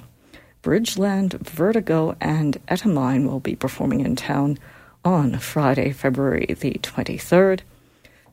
Bridgeland, 0.62 1.34
Vertigo, 1.40 2.16
and 2.20 2.58
Etamine 2.66 3.28
will 3.28 3.40
be 3.40 3.54
performing 3.54 4.00
in 4.00 4.16
town 4.16 4.58
on 5.04 5.38
Friday, 5.38 5.92
February 5.92 6.46
the 6.58 6.74
23rd. 6.82 7.60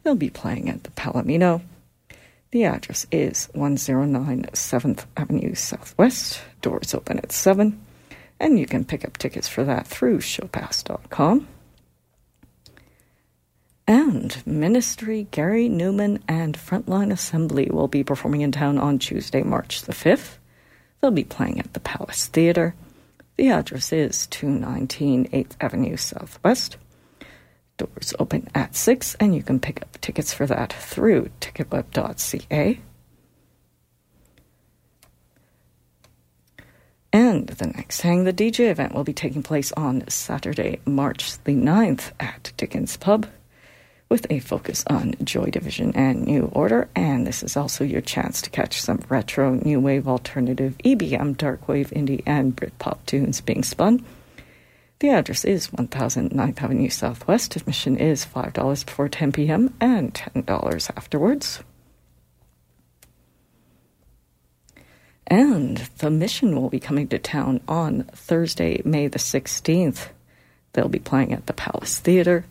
They'll 0.04 0.16
be 0.16 0.30
playing 0.30 0.70
at 0.70 0.84
the 0.84 0.92
Palomino. 0.92 1.62
The 2.52 2.64
address 2.66 3.06
is 3.12 3.50
109 3.54 4.44
7th 4.54 5.06
Avenue 5.18 5.56
Southwest. 5.56 6.42
Doors 6.62 6.94
open 6.94 7.20
at 7.20 7.32
7, 7.32 7.80
and 8.39 8.60
you 8.60 8.66
can 8.66 8.86
pick 8.86 9.06
up 9.06 9.18
tickets 9.18 9.48
for 9.48 9.64
that 9.64 9.88
through 9.88 10.20
showpass.com. 10.20 11.48
And 13.88 14.46
Ministry, 14.46 15.28
Gary 15.32 15.68
Numan 15.68 16.22
and 16.28 16.56
Front 16.56 16.88
Line 16.88 17.12
Assembly 17.12 17.70
will 17.72 17.88
be 17.88 18.04
performing 18.04 18.42
in 18.42 18.52
town 18.52 18.78
on 18.78 19.00
Tuesday, 19.00 19.42
March 19.42 19.82
the 19.82 19.94
5th. 19.94 20.38
They'll 21.00 21.12
be 21.12 21.24
playing 21.24 21.60
at 21.60 21.74
the 21.74 21.80
Palace 21.80 22.28
Theater. 22.28 22.76
The 23.38 23.50
address 23.50 23.92
is 23.92 24.28
219 24.28 25.30
8th 25.30 25.56
Avenue 25.60 25.98
Southwest. 25.98 26.78
Doors 27.78 28.14
open 28.20 28.48
at 28.54 28.76
6, 28.76 29.16
and 29.16 29.34
you 29.34 29.42
can 29.42 29.60
pick 29.60 29.82
up 29.82 30.00
tickets 30.00 30.32
for 30.32 30.46
that 30.46 30.72
through 30.72 31.32
ticketweb.ca. 31.40 32.80
And 37.14 37.48
the 37.48 37.68
next 37.68 38.02
Hang 38.02 38.24
the 38.24 38.32
DJ 38.32 38.70
event 38.70 38.94
will 38.94 39.04
be 39.04 39.12
taking 39.12 39.44
place 39.44 39.72
on 39.74 40.08
Saturday, 40.08 40.80
March 40.86 41.44
the 41.44 41.56
9th 41.56 42.12
at 42.20 42.54
Dickens 42.56 42.96
Pub 42.96 43.28
with 44.12 44.28
a 44.30 44.39
focus 44.39 44.84
on 44.88 45.16
Joy 45.24 45.45
Division 45.45 45.93
and 45.95 46.26
New 46.26 46.51
Order. 46.51 46.89
And 46.97 47.26
this 47.26 47.43
is 47.43 47.55
also 47.55 47.86
your 47.86 48.01
chance 48.01 48.41
to 48.41 48.49
catch 48.49 48.82
some 48.82 49.01
retro, 49.07 49.53
new 49.53 49.80
wave, 49.80 50.05
alternative, 50.05 50.76
EBM, 50.84 51.38
dark 51.38 51.70
wave, 51.70 51.91
indie, 51.91 52.22
and 52.26 52.53
Britpop 52.53 52.97
tunes 53.05 53.39
being 53.39 53.64
spun. 53.64 54.05
The 54.99 55.12
address 55.12 55.45
is 55.45 55.70
1009th 55.70 56.62
Avenue 56.62 56.89
Southwest. 56.89 57.55
Admission 57.55 57.95
is 57.95 58.26
$5 58.26 58.86
before 58.86 59.07
10 59.07 59.32
p.m. 59.32 59.74
and 59.80 60.14
$10 60.14 60.91
afterwards. 60.97 61.64
And 65.26 65.78
the 65.99 66.09
mission 66.12 66.62
will 66.62 66.70
be 66.70 66.82
coming 66.82 67.07
to 67.07 67.18
town 67.18 67.62
on 67.66 68.03
Thursday, 68.14 68.82
May 68.84 69.07
the 69.07 69.20
16th. 69.20 70.09
They'll 70.74 70.89
be 70.89 70.99
playing 70.99 71.32
at 71.32 71.45
the 71.45 71.53
Palace 71.53 71.97
Theater. 71.97 72.43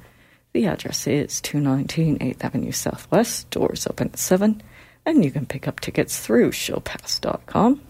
The 0.52 0.66
address 0.66 1.06
is 1.06 1.40
219 1.40 2.18
8th 2.18 2.44
Avenue 2.44 2.72
Southwest. 2.72 3.50
Doors 3.50 3.86
open 3.86 4.08
at 4.08 4.18
7, 4.18 4.60
and 5.06 5.24
you 5.24 5.30
can 5.30 5.46
pick 5.46 5.68
up 5.68 5.78
tickets 5.78 6.18
through 6.18 6.50
showpass.com. 6.50 7.80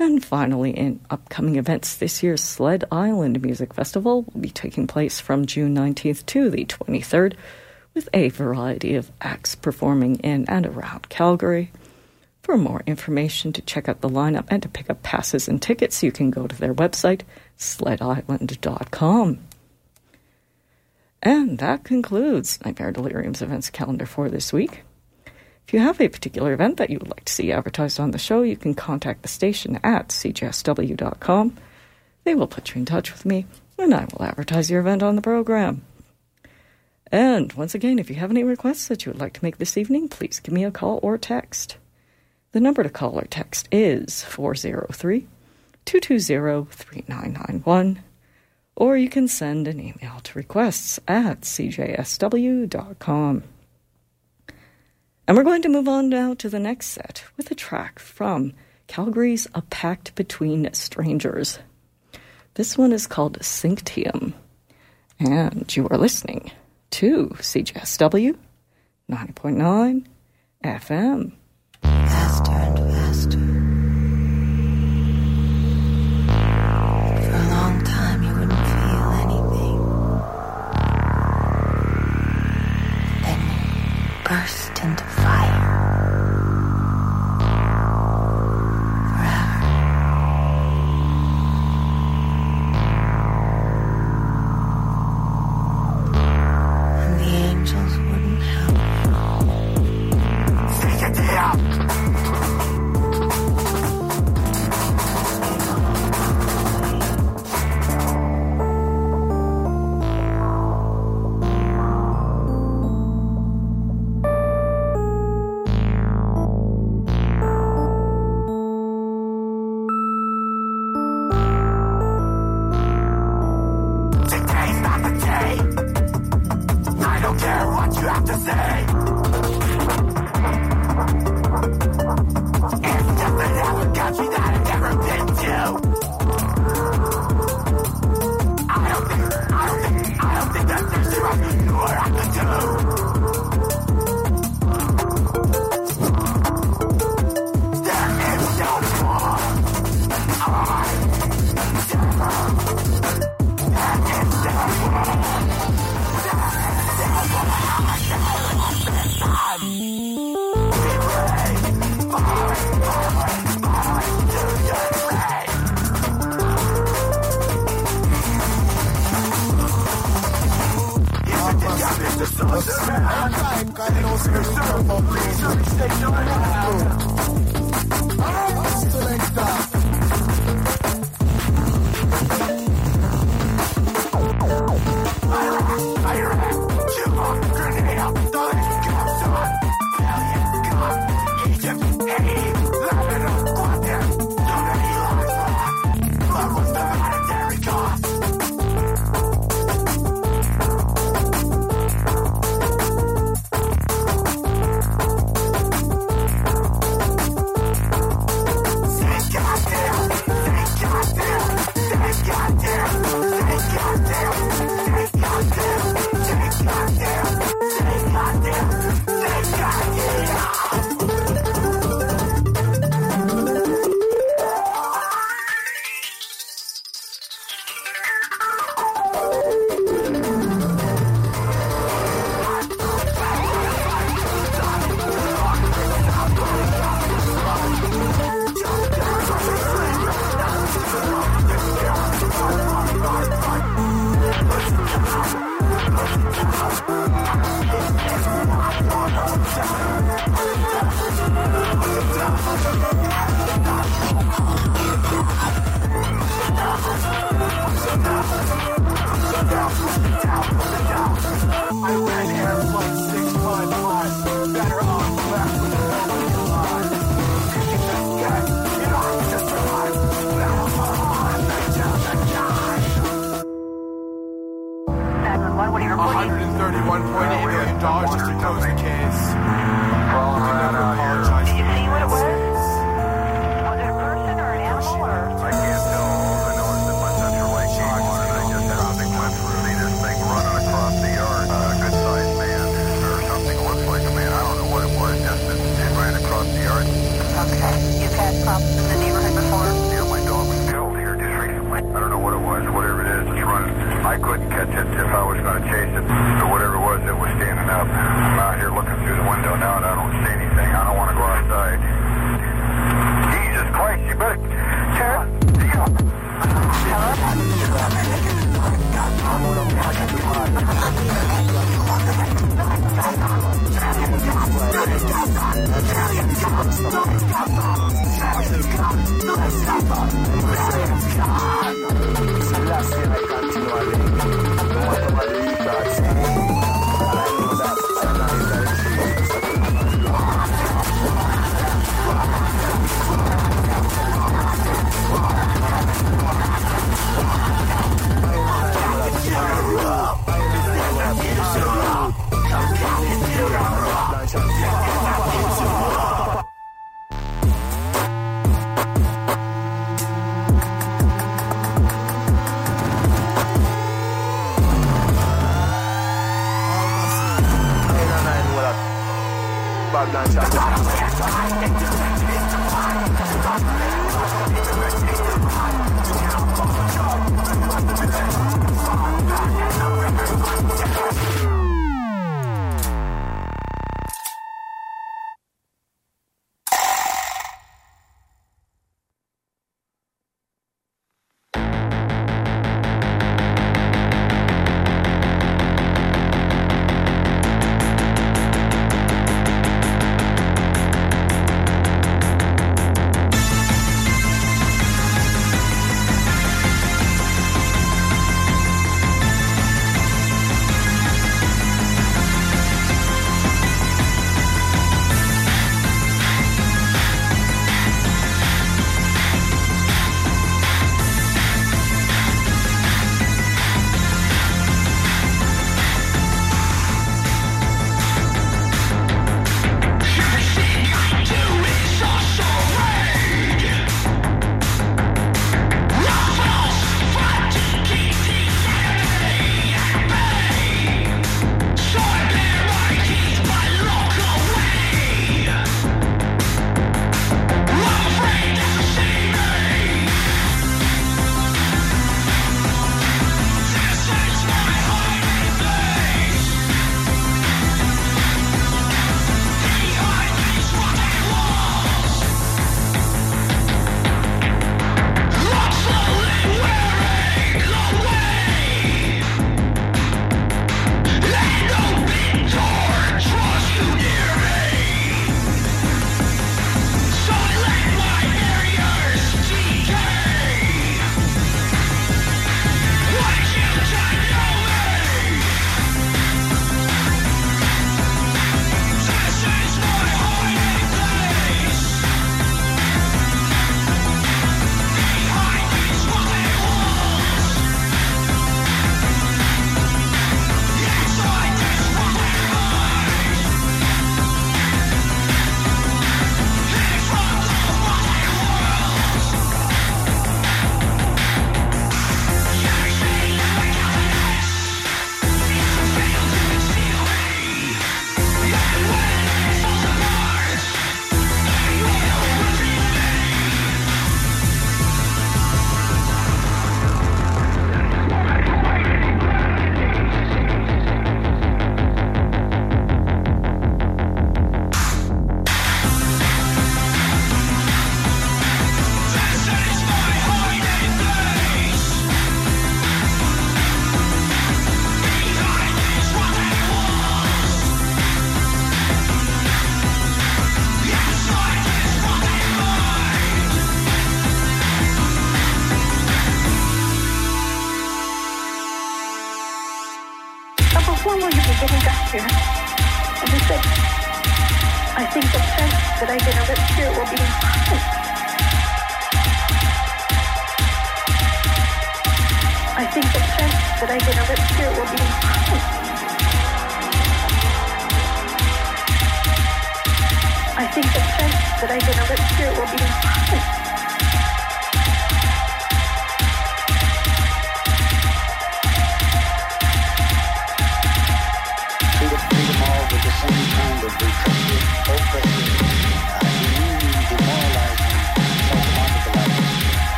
And 0.00 0.24
finally, 0.24 0.72
in 0.72 1.00
upcoming 1.08 1.54
events, 1.56 1.96
this 1.96 2.22
year's 2.22 2.42
Sled 2.42 2.84
Island 2.90 3.40
Music 3.40 3.72
Festival 3.72 4.24
will 4.24 4.40
be 4.40 4.50
taking 4.50 4.88
place 4.88 5.20
from 5.20 5.46
June 5.46 5.74
19th 5.74 6.26
to 6.26 6.50
the 6.50 6.64
23rd, 6.64 7.34
with 7.94 8.08
a 8.12 8.28
variety 8.30 8.96
of 8.96 9.12
acts 9.20 9.54
performing 9.54 10.16
in 10.16 10.44
and 10.48 10.66
around 10.66 11.08
Calgary. 11.08 11.70
For 12.42 12.58
more 12.58 12.82
information 12.86 13.52
to 13.52 13.62
check 13.62 13.88
out 13.88 14.00
the 14.00 14.08
lineup 14.08 14.46
and 14.48 14.60
to 14.64 14.68
pick 14.68 14.90
up 14.90 15.04
passes 15.04 15.48
and 15.48 15.62
tickets, 15.62 16.02
you 16.02 16.10
can 16.10 16.30
go 16.30 16.48
to 16.48 16.56
their 16.56 16.74
website, 16.74 17.20
sledisland.com. 17.56 19.38
And 21.24 21.56
that 21.58 21.84
concludes 21.84 22.62
Nightmare 22.62 22.92
Delirium's 22.92 23.40
events 23.40 23.70
calendar 23.70 24.04
for 24.04 24.28
this 24.28 24.52
week. 24.52 24.82
If 25.66 25.72
you 25.72 25.80
have 25.80 25.98
a 25.98 26.08
particular 26.08 26.52
event 26.52 26.76
that 26.76 26.90
you 26.90 26.98
would 26.98 27.08
like 27.08 27.24
to 27.24 27.32
see 27.32 27.50
advertised 27.50 27.98
on 27.98 28.10
the 28.10 28.18
show, 28.18 28.42
you 28.42 28.58
can 28.58 28.74
contact 28.74 29.22
the 29.22 29.28
station 29.28 29.80
at 29.82 30.08
cjsw.com. 30.08 31.56
They 32.24 32.34
will 32.34 32.46
put 32.46 32.74
you 32.74 32.80
in 32.80 32.84
touch 32.84 33.10
with 33.10 33.24
me, 33.24 33.46
and 33.78 33.94
I 33.94 34.06
will 34.12 34.26
advertise 34.26 34.70
your 34.70 34.80
event 34.80 35.02
on 35.02 35.16
the 35.16 35.22
program. 35.22 35.82
And 37.10 37.50
once 37.54 37.74
again, 37.74 37.98
if 37.98 38.10
you 38.10 38.16
have 38.16 38.30
any 38.30 38.44
requests 38.44 38.88
that 38.88 39.06
you 39.06 39.12
would 39.12 39.20
like 39.20 39.32
to 39.34 39.44
make 39.44 39.56
this 39.56 39.78
evening, 39.78 40.10
please 40.10 40.40
give 40.40 40.52
me 40.52 40.64
a 40.64 40.70
call 40.70 41.00
or 41.02 41.16
text. 41.16 41.78
The 42.52 42.60
number 42.60 42.82
to 42.82 42.90
call 42.90 43.18
or 43.18 43.24
text 43.24 43.66
is 43.72 44.22
403 44.22 45.26
220 45.86 46.70
3991 46.70 48.02
or 48.76 48.96
you 48.96 49.08
can 49.08 49.28
send 49.28 49.68
an 49.68 49.80
email 49.80 50.20
to 50.22 50.38
requests 50.38 50.98
at 51.06 51.42
cjsw.com. 51.42 53.42
And 55.26 55.36
we're 55.36 55.44
going 55.44 55.62
to 55.62 55.68
move 55.68 55.88
on 55.88 56.08
now 56.08 56.34
to 56.34 56.50
the 56.50 56.58
next 56.58 56.88
set 56.88 57.24
with 57.36 57.50
a 57.50 57.54
track 57.54 57.98
from 57.98 58.52
Calgary's 58.86 59.46
A 59.54 59.62
Pact 59.62 60.14
Between 60.14 60.72
Strangers. 60.74 61.58
This 62.54 62.76
one 62.76 62.92
is 62.92 63.06
called 63.06 63.38
Syncytium, 63.38 64.34
and 65.18 65.74
you 65.74 65.88
are 65.88 65.96
listening 65.96 66.50
to 66.90 67.28
CJSW 67.38 68.36
90.9 69.10 70.04
FM. 70.62 71.32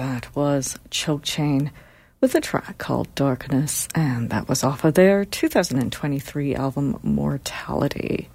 That 0.00 0.34
was 0.34 0.78
Choke 0.88 1.24
Chain 1.24 1.72
with 2.22 2.34
a 2.34 2.40
track 2.40 2.78
called 2.78 3.14
Darkness, 3.14 3.86
and 3.94 4.30
that 4.30 4.48
was 4.48 4.64
off 4.64 4.82
of 4.82 4.94
their 4.94 5.26
2023 5.26 6.54
album 6.54 6.98
Mortality. 7.02 8.30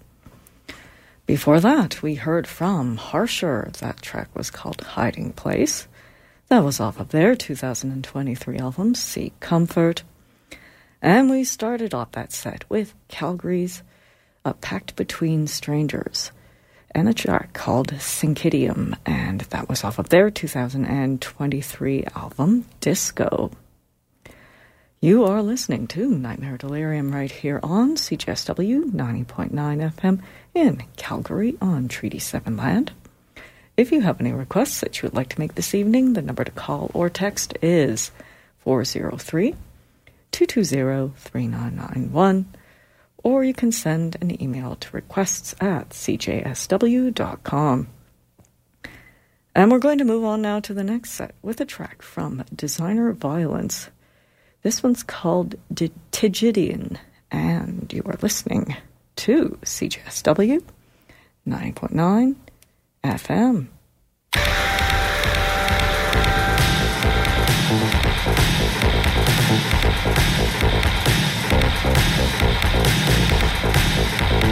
Before 1.25 1.59
that, 1.59 2.03
we 2.03 2.13
heard 2.13 2.45
from 2.45 2.97
Harsh 2.97 3.41
R. 3.41 3.69
That 3.79 4.03
track 4.03 4.27
was 4.35 4.51
called 4.51 4.81
Hiding 4.81 5.33
Place. 5.33 5.87
That 6.49 6.63
was 6.63 6.79
off 6.79 6.99
of 6.99 7.09
their 7.09 7.35
2023 7.35 8.59
album, 8.59 8.93
Seek 8.93 9.39
Comfort. 9.39 10.03
And 11.01 11.31
we 11.31 11.43
started 11.43 11.95
off 11.95 12.11
that 12.11 12.31
set 12.31 12.63
with 12.69 12.93
Calgary's 13.07 13.81
A 14.45 14.53
Pact 14.53 14.95
Between 14.95 15.47
Strangers 15.47 16.31
and 16.95 17.09
a 17.09 17.13
track 17.13 17.51
called 17.51 17.89
Syncytium, 17.89 18.97
and 19.05 19.41
that 19.41 19.67
was 19.67 19.83
off 19.83 19.99
of 19.99 20.07
their 20.07 20.31
2023 20.31 22.05
album, 22.15 22.65
Disco. 22.79 23.51
You 25.01 25.25
are 25.25 25.43
listening 25.43 25.87
to 25.87 26.09
Nightmare 26.09 26.57
Delirium 26.57 27.13
right 27.13 27.29
here 27.29 27.59
on 27.61 27.97
CJSW 27.97 28.91
90.9 28.93 29.51
FM 29.51 30.21
in 30.53 30.83
Calgary 30.95 31.57
on 31.61 31.89
Treaty 31.89 32.17
7 32.17 32.55
land. 32.55 32.93
If 33.75 33.91
you 33.91 33.99
have 33.99 34.21
any 34.21 34.31
requests 34.31 34.79
that 34.79 34.97
you 34.97 35.07
would 35.07 35.15
like 35.15 35.29
to 35.29 35.39
make 35.39 35.55
this 35.55 35.75
evening, 35.75 36.13
the 36.13 36.21
number 36.21 36.45
to 36.45 36.51
call 36.51 36.91
or 36.93 37.09
text 37.09 37.57
is 37.61 38.09
403 38.59 39.53
220 40.31 41.13
3991, 41.17 42.45
or 43.25 43.43
you 43.43 43.55
can 43.55 43.71
send 43.71 44.15
an 44.21 44.39
email 44.41 44.75
to 44.75 44.95
requests 44.95 45.55
at 45.59 45.89
cjsw.com. 45.89 47.87
And 49.55 49.71
we're 49.71 49.79
going 49.79 49.97
to 49.97 50.03
move 50.03 50.23
on 50.23 50.43
now 50.43 50.59
to 50.59 50.75
the 50.75 50.83
next 50.83 51.11
set 51.11 51.33
with 51.41 51.59
a 51.59 51.65
track 51.65 52.03
from 52.03 52.45
Designer 52.53 53.11
Violence. 53.13 53.89
This 54.61 54.83
one's 54.83 55.01
called 55.01 55.55
Tijdlijn, 55.73 56.97
and 57.31 57.91
you 57.91 58.03
are 58.05 58.17
listening 58.21 58.77
to 59.15 59.57
CJSW 59.63 60.61
9.9 61.47 62.35
FM. 63.03 64.64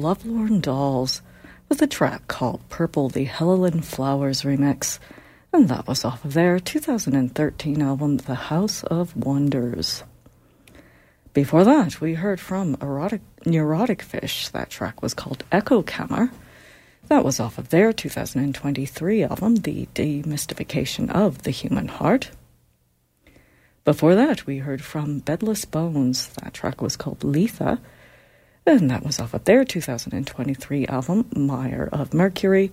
Lovelorn 0.00 0.60
Dolls 0.62 1.20
with 1.68 1.82
a 1.82 1.86
track 1.86 2.26
called 2.26 2.66
Purple, 2.70 3.10
the 3.10 3.26
Helalyn 3.26 3.84
Flowers 3.84 4.42
remix. 4.42 4.98
And 5.52 5.68
that 5.68 5.86
was 5.86 6.06
off 6.06 6.24
of 6.24 6.32
their 6.32 6.58
2013 6.58 7.82
album, 7.82 8.16
The 8.16 8.34
House 8.34 8.82
of 8.84 9.14
Wonders. 9.14 10.02
Before 11.34 11.64
that, 11.64 12.00
we 12.00 12.14
heard 12.14 12.40
from 12.40 12.76
Erotic, 12.80 13.20
Neuroticfish. 13.44 14.50
That 14.52 14.70
track 14.70 15.02
was 15.02 15.12
called 15.12 15.44
Echokammer. 15.52 16.30
That 17.08 17.22
was 17.22 17.38
off 17.38 17.58
of 17.58 17.68
their 17.68 17.92
2023 17.92 19.24
album, 19.24 19.56
The 19.56 19.86
Demystification 19.94 21.10
of 21.10 21.42
the 21.42 21.50
Human 21.50 21.88
Heart. 21.88 22.30
Before 23.84 24.14
that, 24.14 24.46
we 24.46 24.58
heard 24.58 24.82
from 24.82 25.18
Bedless 25.18 25.66
Bones. 25.66 26.28
That 26.28 26.54
track 26.54 26.80
was 26.80 26.96
called 26.96 27.20
Litha, 27.20 27.80
and 28.66 28.90
that 28.90 29.04
was 29.04 29.18
off 29.18 29.34
of 29.34 29.44
their 29.44 29.64
2023 29.64 30.86
album, 30.86 31.26
Mire 31.34 31.88
of 31.92 32.14
Mercury. 32.14 32.72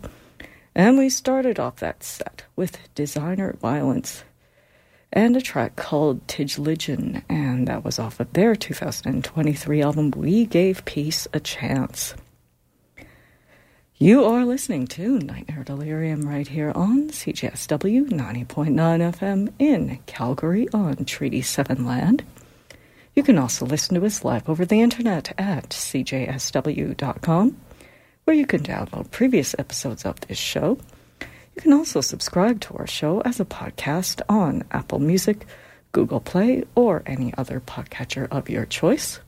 And 0.75 0.97
we 0.97 1.09
started 1.09 1.59
off 1.59 1.77
that 1.77 2.03
set 2.03 2.43
with 2.55 2.77
Designer 2.93 3.55
Violence 3.59 4.23
and 5.11 5.35
a 5.35 5.41
track 5.41 5.75
called 5.75 6.25
Tijdlijn, 6.27 7.23
and 7.29 7.67
that 7.67 7.83
was 7.83 7.97
off 7.97 8.19
of 8.19 8.31
their 8.33 8.55
2023 8.55 9.81
album, 9.81 10.11
We 10.11 10.45
Gave 10.45 10.85
Peace 10.85 11.27
a 11.33 11.39
Chance. 11.39 12.13
You 13.97 14.25
are 14.25 14.45
listening 14.45 14.85
to 14.87 15.17
Nightmare 15.17 15.63
Delirium 15.63 16.29
right 16.29 16.47
here 16.47 16.71
on 16.75 17.09
CJSW 17.09 18.09
90.9 18.09 18.45
FM 18.45 19.53
in 19.57 19.97
Calgary 20.05 20.67
on 20.71 21.03
Treaty 21.05 21.41
7 21.41 21.83
land. 21.83 22.23
You 23.17 23.23
can 23.23 23.39
also 23.39 23.65
listen 23.65 23.99
to 23.99 24.05
us 24.05 24.23
live 24.23 24.47
over 24.47 24.63
the 24.63 24.79
internet 24.79 25.33
at 25.39 25.69
cjsw.com, 25.69 27.57
where 28.25 28.35
you 28.35 28.45
can 28.45 28.61
download 28.61 29.09
previous 29.09 29.55
episodes 29.57 30.05
of 30.05 30.19
this 30.19 30.37
show. 30.37 30.77
You 31.55 31.61
can 31.63 31.73
also 31.73 31.99
subscribe 31.99 32.61
to 32.61 32.75
our 32.75 32.85
show 32.85 33.21
as 33.21 33.39
a 33.39 33.45
podcast 33.45 34.21
on 34.29 34.65
Apple 34.69 34.99
Music, 34.99 35.47
Google 35.93 36.19
Play, 36.19 36.65
or 36.75 37.01
any 37.07 37.33
other 37.39 37.59
podcatcher 37.59 38.27
of 38.29 38.51
your 38.51 38.67
choice. 38.67 39.19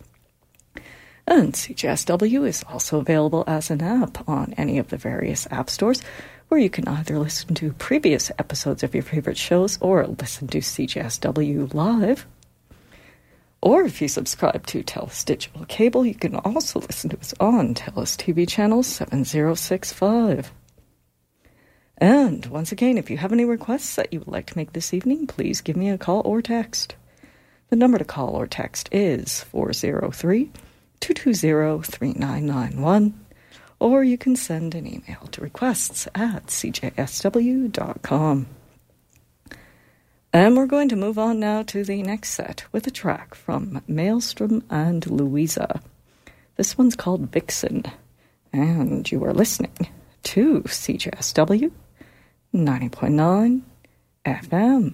And 1.25 1.53
CJSW 1.53 2.47
is 2.47 2.63
also 2.69 2.99
available 2.99 3.43
as 3.47 3.71
an 3.71 3.81
app 3.81 4.29
on 4.29 4.53
any 4.55 4.77
of 4.77 4.89
the 4.89 4.97
various 4.97 5.47
app 5.49 5.67
stores 5.67 6.03
where 6.49 6.59
you 6.59 6.69
can 6.69 6.87
either 6.87 7.17
listen 7.17 7.55
to 7.55 7.73
previous 7.73 8.29
episodes 8.37 8.83
of 8.83 8.93
your 8.93 9.01
favorite 9.01 9.37
shows 9.37 9.79
or 9.81 10.05
listen 10.05 10.47
to 10.49 10.59
CJSW 10.59 11.73
live. 11.73 12.27
Or 13.61 13.83
if 13.83 14.01
you 14.01 14.07
subscribe 14.07 14.65
to 14.67 14.83
TELUS 14.83 15.25
Digital 15.25 15.65
Cable, 15.65 16.05
you 16.05 16.15
can 16.15 16.35
also 16.35 16.79
listen 16.79 17.09
to 17.09 17.19
us 17.19 17.33
on 17.39 17.73
TELUS 17.73 18.15
TV 18.15 18.47
channel 18.47 18.83
7065. 18.83 20.53
And 21.97 22.45
once 22.45 22.71
again, 22.71 22.97
if 22.97 23.09
you 23.09 23.17
have 23.17 23.33
any 23.33 23.43
requests 23.43 23.95
that 23.95 24.13
you 24.13 24.19
would 24.19 24.29
like 24.29 24.45
to 24.47 24.57
make 24.57 24.71
this 24.71 24.93
evening, 24.93 25.27
please 25.27 25.59
give 25.59 25.75
me 25.75 25.89
a 25.89 25.97
call 25.97 26.21
or 26.23 26.41
text. 26.41 26.95
The 27.69 27.75
number 27.75 27.97
to 27.97 28.05
call 28.05 28.35
or 28.35 28.47
text 28.47 28.87
is 28.93 29.43
403 29.43 30.51
220 31.01 31.83
3991, 31.83 33.25
or 33.79 34.03
you 34.03 34.17
can 34.17 34.37
send 34.37 34.73
an 34.73 34.87
email 34.87 35.27
to 35.31 35.41
requests 35.41 36.07
at 36.15 36.47
cjsw.com. 36.47 38.47
And 40.31 40.55
we're 40.55 40.67
going 40.67 40.89
to 40.89 40.95
move 40.95 41.17
on 41.17 41.39
now 41.39 41.63
to 41.63 41.83
the 41.83 42.03
next 42.03 42.29
set 42.29 42.63
with 42.71 42.85
a 42.85 42.91
track 42.91 43.33
from 43.33 43.81
Maelstrom 43.87 44.63
and 44.69 45.03
Louisahhh. 45.03 45.81
This 46.55 46.77
one's 46.77 46.95
called 46.95 47.31
Vixen, 47.31 47.83
and 48.53 49.11
you 49.11 49.23
are 49.23 49.33
listening 49.33 49.89
to 50.23 50.61
CJSW 50.61 51.71
90.9 52.53 53.61
FM. 54.23 54.93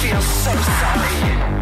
feel 0.00 0.22
so 0.22 0.50
sorry. 0.50 1.59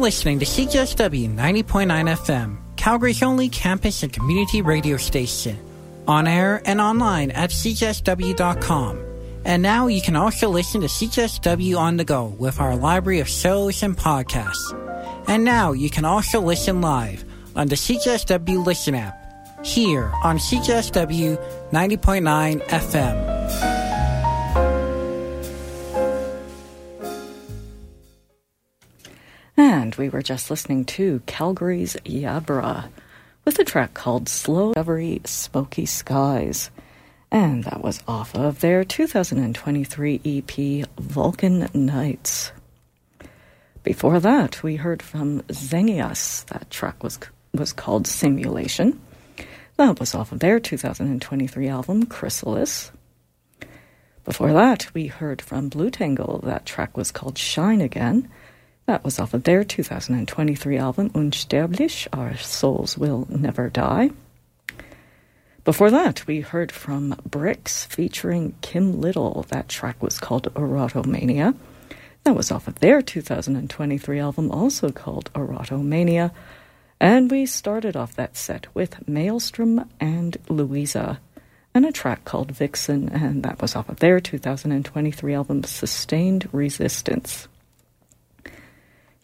Listening 0.00 0.38
to 0.38 0.46
CJSW 0.46 1.34
90.9 1.34 2.16
FM, 2.16 2.56
Calgary's 2.76 3.22
only 3.22 3.48
campus 3.48 4.02
and 4.02 4.12
community 4.12 4.62
radio 4.62 4.96
station. 4.96 5.58
On 6.08 6.26
air 6.26 6.62
and 6.64 6.80
online 6.80 7.30
at 7.32 7.50
CJSW.com. 7.50 8.98
And 9.44 9.62
now 9.62 9.86
you 9.86 10.00
can 10.00 10.16
also 10.16 10.48
listen 10.48 10.80
to 10.80 10.86
CJSW 10.86 11.78
on 11.78 11.98
the 11.98 12.04
go 12.04 12.26
with 12.38 12.60
our 12.60 12.76
library 12.76 13.20
of 13.20 13.28
shows 13.28 13.82
and 13.82 13.96
podcasts. 13.96 14.74
And 15.28 15.44
now 15.44 15.72
you 15.72 15.90
can 15.90 16.04
also 16.04 16.40
listen 16.40 16.80
live 16.80 17.24
on 17.54 17.68
the 17.68 17.76
CJSW 17.76 18.64
Listen 18.64 18.94
app 18.94 19.16
here 19.64 20.10
on 20.24 20.38
CJSW 20.38 21.36
90.9 21.70 22.66
FM. 22.68 23.29
We 30.00 30.08
were 30.08 30.22
just 30.22 30.48
listening 30.48 30.86
to 30.96 31.20
Calgary's 31.26 31.94
Yabra 32.06 32.88
with 33.44 33.58
a 33.58 33.64
track 33.64 33.92
called 33.92 34.30
Slow 34.30 34.72
Every 34.74 35.20
Smokey 35.26 35.84
Skyze. 35.84 36.70
And 37.30 37.64
that 37.64 37.82
was 37.82 38.00
off 38.08 38.34
of 38.34 38.60
their 38.60 38.82
2023 38.82 40.22
EP 40.24 40.88
Vulcan 40.98 41.68
Nights. 41.74 42.50
Before 43.82 44.18
that, 44.20 44.62
we 44.62 44.76
heard 44.76 45.02
from 45.02 45.42
Zanias. 45.48 46.46
That 46.46 46.70
track 46.70 47.04
was 47.04 47.18
was 47.52 47.74
called 47.74 48.06
Simulation. 48.06 48.98
That 49.76 50.00
was 50.00 50.14
off 50.14 50.32
of 50.32 50.38
their 50.38 50.58
2023 50.58 51.68
album 51.68 52.06
Chrysalis. 52.06 52.90
Before 54.24 54.54
that, 54.54 54.94
we 54.94 55.08
heard 55.08 55.42
from 55.42 55.68
Blutengel. 55.68 56.42
That 56.44 56.64
track 56.64 56.96
was 56.96 57.10
called 57.10 57.36
Shine 57.36 57.82
Again. 57.82 58.30
That 58.90 59.04
was 59.04 59.20
off 59.20 59.34
of 59.34 59.44
their 59.44 59.62
2023 59.62 60.76
album 60.76 61.10
Unsterblich, 61.10 62.08
Our 62.12 62.36
Souls 62.36 62.98
Will 62.98 63.24
Never 63.30 63.70
Die. 63.70 64.10
Before 65.62 65.92
that, 65.92 66.26
we 66.26 66.40
heard 66.40 66.72
from 66.72 67.14
Brixx 67.22 67.86
featuring 67.86 68.56
Kim 68.62 69.00
Little. 69.00 69.46
That 69.48 69.68
track 69.68 70.02
was 70.02 70.18
called 70.18 70.52
Erotomania. 70.54 71.54
That 72.24 72.34
was 72.34 72.50
off 72.50 72.66
of 72.66 72.80
their 72.80 73.00
2023 73.00 74.18
album, 74.18 74.50
also 74.50 74.90
called 74.90 75.32
Erotomania. 75.34 76.32
And 76.98 77.30
we 77.30 77.46
started 77.46 77.94
off 77.94 78.16
that 78.16 78.36
set 78.36 78.66
with 78.74 79.06
Maelstrom 79.06 79.88
and 80.00 80.36
Louisahhh, 80.48 81.18
and 81.72 81.86
a 81.86 81.92
track 81.92 82.24
called 82.24 82.50
Vixen, 82.50 83.08
and 83.08 83.44
that 83.44 83.62
was 83.62 83.76
off 83.76 83.88
of 83.88 84.00
their 84.00 84.18
2023 84.18 85.32
album 85.32 85.62
Sustained 85.62 86.48
Resistance. 86.50 87.46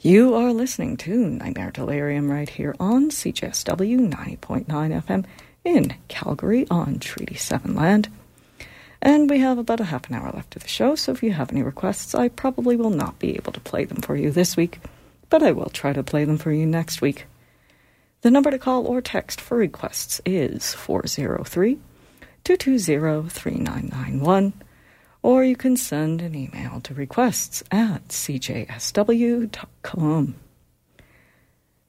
You 0.00 0.34
are 0.34 0.52
listening 0.52 0.98
to 0.98 1.30
Nightmare 1.30 1.70
Delirium 1.70 2.30
right 2.30 2.48
here 2.48 2.76
on 2.78 3.08
CJSW 3.08 4.12
90.9 4.12 4.66
FM 4.66 5.24
in 5.64 5.94
Calgary 6.08 6.66
on 6.70 6.98
Treaty 6.98 7.34
7 7.34 7.74
land. 7.74 8.10
And 9.00 9.30
we 9.30 9.38
have 9.38 9.56
about 9.56 9.80
a 9.80 9.84
half 9.84 10.10
an 10.10 10.16
hour 10.16 10.30
left 10.32 10.54
of 10.54 10.62
the 10.62 10.68
show, 10.68 10.96
so 10.96 11.12
if 11.12 11.22
you 11.22 11.32
have 11.32 11.50
any 11.50 11.62
requests, 11.62 12.14
I 12.14 12.28
probably 12.28 12.76
will 12.76 12.90
not 12.90 13.18
be 13.18 13.36
able 13.36 13.52
to 13.52 13.60
play 13.60 13.86
them 13.86 14.02
for 14.02 14.16
you 14.16 14.30
this 14.30 14.54
week, 14.54 14.80
but 15.30 15.42
I 15.42 15.52
will 15.52 15.70
try 15.70 15.94
to 15.94 16.02
play 16.02 16.26
them 16.26 16.36
for 16.36 16.52
you 16.52 16.66
next 16.66 17.00
week. 17.00 17.24
The 18.20 18.30
number 18.30 18.50
to 18.50 18.58
call 18.58 18.86
or 18.86 19.00
text 19.00 19.40
for 19.40 19.56
requests 19.56 20.20
is 20.26 20.74
403 20.74 21.78
220 22.44 23.30
3991, 23.30 24.52
or 25.26 25.42
you 25.42 25.56
can 25.56 25.76
send 25.76 26.22
an 26.22 26.36
email 26.36 26.80
to 26.80 26.94
requests 26.94 27.60
at 27.72 28.06
cjsw.com. 28.06 28.76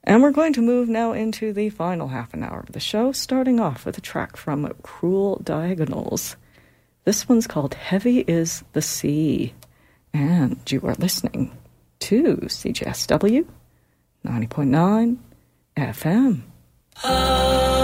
And 0.03 0.23
we're 0.23 0.31
going 0.31 0.53
to 0.53 0.61
move 0.64 0.89
now 0.89 1.11
into 1.11 1.53
the 1.53 1.69
final 1.69 2.07
half 2.07 2.34
an 2.34 2.41
hour 2.41 2.61
of 2.61 2.72
the 2.72 2.80
show, 2.80 3.11
starting 3.11 3.59
off 3.59 3.85
with 3.85 3.95
a 3.95 4.01
track 4.01 4.38
from 4.38 4.73
Cruel 4.81 5.39
Diagonals. 5.43 6.35
This 7.03 7.30
one's 7.30 7.45
called 7.45 7.76
Heavy 7.76 8.22
is 8.22 8.64
the 8.73 8.81
Sea, 8.81 9.53
and 10.15 10.59
you 10.68 10.81
are 10.81 10.95
listening 10.95 11.55
to 11.99 12.38
CJSW 12.38 13.45
90.9 14.26 15.18
FM. 15.77 16.41
Ah 17.03 17.76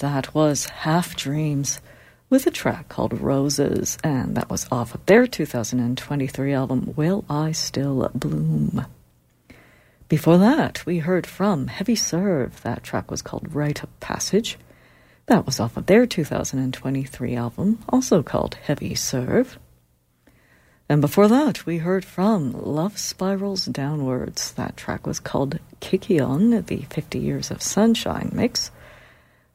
that 0.00 0.34
was 0.34 0.64
Half 0.66 1.14
Dreams 1.14 1.78
with 2.30 2.46
a 2.46 2.50
track 2.50 2.88
called 2.88 3.20
Roses, 3.20 3.98
and 4.02 4.34
that 4.34 4.48
was 4.48 4.66
off 4.72 4.94
of 4.94 5.04
their 5.04 5.26
2023 5.26 6.54
album, 6.54 6.94
Will 6.96 7.24
I 7.28 7.52
Still 7.52 8.10
Bloom? 8.14 8.86
Before 10.08 10.38
that, 10.38 10.84
we 10.86 10.98
heard 11.00 11.26
from 11.26 11.66
Hevvy 11.66 11.98
Serve. 11.98 12.62
That 12.62 12.82
track 12.82 13.10
was 13.10 13.20
called 13.20 13.54
Rite 13.54 13.82
of 13.82 14.00
Passage. 14.00 14.58
That 15.26 15.44
was 15.44 15.60
off 15.60 15.76
of 15.76 15.84
their 15.84 16.06
2023 16.06 17.36
album, 17.36 17.78
also 17.88 18.22
called 18.22 18.56
Hevvy 18.66 18.96
Serve. 18.96 19.58
And 20.88 21.02
before 21.02 21.28
that, 21.28 21.66
we 21.66 21.78
heard 21.78 22.06
from 22.06 22.52
Love 22.52 22.98
Spirals 22.98 23.66
Downwards. 23.66 24.52
That 24.52 24.78
track 24.78 25.06
was 25.06 25.20
called 25.20 25.58
Kykeon, 25.82 26.66
the 26.66 26.86
50 26.88 27.18
Years 27.18 27.50
of 27.50 27.62
Sunshine 27.62 28.30
mix. 28.32 28.70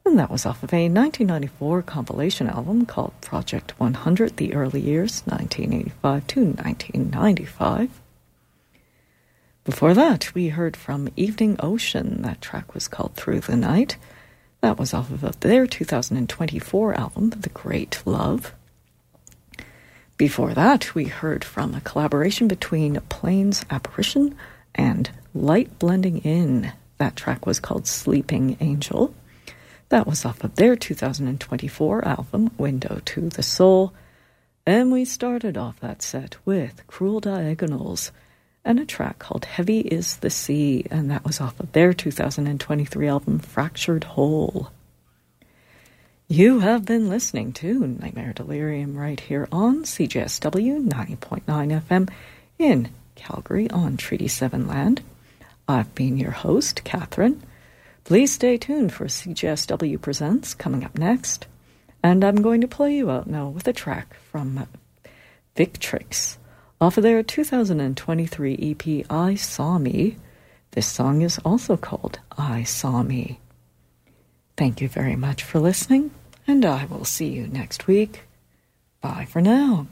And 0.06 0.20
that 0.20 0.30
was 0.30 0.46
off 0.46 0.62
of 0.62 0.72
a 0.72 0.88
1994 0.88 1.82
compilation 1.82 2.48
album 2.48 2.86
called 2.86 3.12
Projekt 3.20 3.72
100 3.72 4.36
The 4.36 4.54
Early 4.54 4.80
Years, 4.80 5.22
1985 5.26 6.26
to 6.28 6.40
1995. 6.44 7.90
Before 9.64 9.94
that, 9.94 10.32
we 10.32 10.50
heard 10.50 10.76
from 10.76 11.08
Evening 11.16 11.56
Ocean. 11.58 12.22
That 12.22 12.40
track 12.40 12.72
was 12.72 12.86
called 12.86 13.16
Through 13.16 13.40
the 13.40 13.56
Night. 13.56 13.96
That 14.60 14.78
was 14.78 14.94
off 14.94 15.10
of 15.10 15.40
their 15.40 15.66
2024 15.66 16.94
album, 16.94 17.30
The 17.30 17.48
Great 17.48 18.00
Love. 18.06 18.54
Before 20.16 20.54
that, 20.54 20.94
we 20.94 21.06
heard 21.06 21.42
from 21.42 21.74
a 21.74 21.80
collaboration 21.80 22.46
between 22.46 23.00
Plains 23.08 23.64
Apparition 23.70 24.36
and 24.72 25.10
Light 25.34 25.80
Blending 25.80 26.18
In. 26.18 26.72
That 26.98 27.16
track 27.16 27.44
was 27.44 27.58
called 27.58 27.88
Sleeping 27.88 28.56
Angel. 28.60 29.12
That 29.88 30.06
was 30.06 30.24
off 30.24 30.42
of 30.42 30.56
their 30.56 30.76
2024 30.76 32.06
album, 32.06 32.50
Window 32.58 33.00
to 33.04 33.28
the 33.28 33.42
Soul. 33.42 33.92
And 34.66 34.90
we 34.90 35.04
started 35.04 35.56
off 35.56 35.78
that 35.80 36.02
set 36.02 36.36
with 36.44 36.86
Cruel 36.86 37.20
Diagonals 37.20 38.10
and 38.66 38.80
a 38.80 38.84
track 38.84 39.20
called 39.20 39.44
Heavy 39.44 39.78
is 39.78 40.16
the 40.16 40.28
Sea, 40.28 40.84
and 40.90 41.08
that 41.08 41.24
was 41.24 41.40
off 41.40 41.60
of 41.60 41.70
their 41.70 41.92
2023 41.92 43.06
album, 43.06 43.38
Fractured 43.38 44.02
Whole. 44.02 44.70
You 46.26 46.58
have 46.58 46.84
been 46.84 47.08
listening 47.08 47.52
to 47.52 47.86
Nightmare 47.86 48.32
Delirium 48.32 48.96
right 48.96 49.20
here 49.20 49.46
on 49.52 49.84
CJSW 49.84 50.88
90.9 50.88 51.44
FM 51.46 52.10
in 52.58 52.88
Calgary 53.14 53.70
on 53.70 53.96
Treaty 53.96 54.26
7 54.26 54.66
land. 54.66 55.00
I've 55.68 55.94
been 55.94 56.16
your 56.16 56.32
host, 56.32 56.82
Catherine. 56.82 57.40
Please 58.06 58.32
stay 58.32 58.56
tuned 58.56 58.92
for 58.92 59.06
CJSW 59.06 60.00
Presents 60.00 60.54
coming 60.54 60.84
up 60.84 60.96
next. 60.96 61.48
And 62.04 62.22
I'm 62.22 62.40
going 62.40 62.60
to 62.60 62.68
play 62.68 62.94
you 62.94 63.10
out 63.10 63.26
now 63.26 63.48
with 63.48 63.66
a 63.66 63.72
track 63.72 64.14
from 64.30 64.68
Victrix 65.56 66.36
off 66.80 66.96
of 66.96 67.02
their 67.02 67.24
2023 67.24 68.58
EP 68.62 69.06
I 69.10 69.34
Saw 69.34 69.78
Me. 69.78 70.18
This 70.70 70.86
song 70.86 71.22
is 71.22 71.40
also 71.44 71.76
called 71.76 72.20
I 72.38 72.62
Saw 72.62 73.02
Me. 73.02 73.40
Thank 74.56 74.80
you 74.80 74.88
very 74.88 75.16
much 75.16 75.42
for 75.42 75.58
listening, 75.58 76.12
and 76.46 76.64
I 76.64 76.84
will 76.84 77.04
see 77.04 77.30
you 77.30 77.48
next 77.48 77.88
week. 77.88 78.22
Bye 79.00 79.26
for 79.28 79.40
now. 79.40 79.88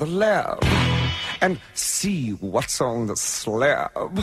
The 0.00 0.06
lab 0.06 0.64
and 1.42 1.60
see 1.74 2.30
what's 2.30 2.80
on 2.80 3.06
the 3.06 3.16
slab. 3.16 4.18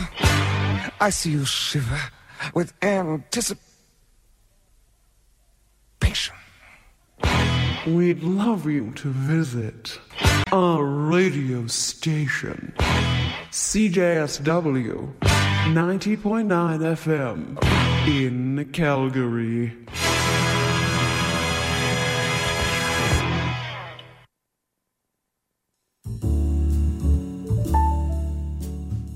I 1.00 1.10
see 1.10 1.30
you 1.30 1.44
shiver 1.44 2.00
with 2.52 2.72
anticipation. 2.82 3.60
We'd 7.86 8.24
love 8.24 8.66
you 8.66 8.92
to 8.96 9.08
visit 9.08 10.00
our 10.50 10.82
radio 10.82 11.68
station, 11.68 12.74
CJSW 13.52 15.12
90.9 15.20 16.80
FM 16.96 17.56
in 18.08 18.64
Calgary. 18.72 19.76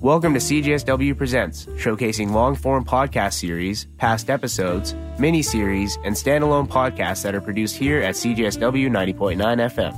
Welcome 0.03 0.35
to 0.35 0.41
CJSW 0.41 1.17
Presents, 1.17 1.67
showcasing 1.67 2.33
long 2.33 2.57
form 2.57 2.85
podcast 2.85 3.35
series, 3.35 3.87
past 3.99 4.31
episodes, 4.31 4.97
mini 5.17 5.43
series, 5.43 5.97
and 6.03 6.17
standalone 6.17 6.67
podcasts 6.67 7.23
that 7.23 7.37
are 7.37 7.41
produced 7.41 7.77
here 7.77 8.01
at 8.01 8.17
CJSW 8.17 8.91
90.9 8.91 9.37
FM. 9.71 9.95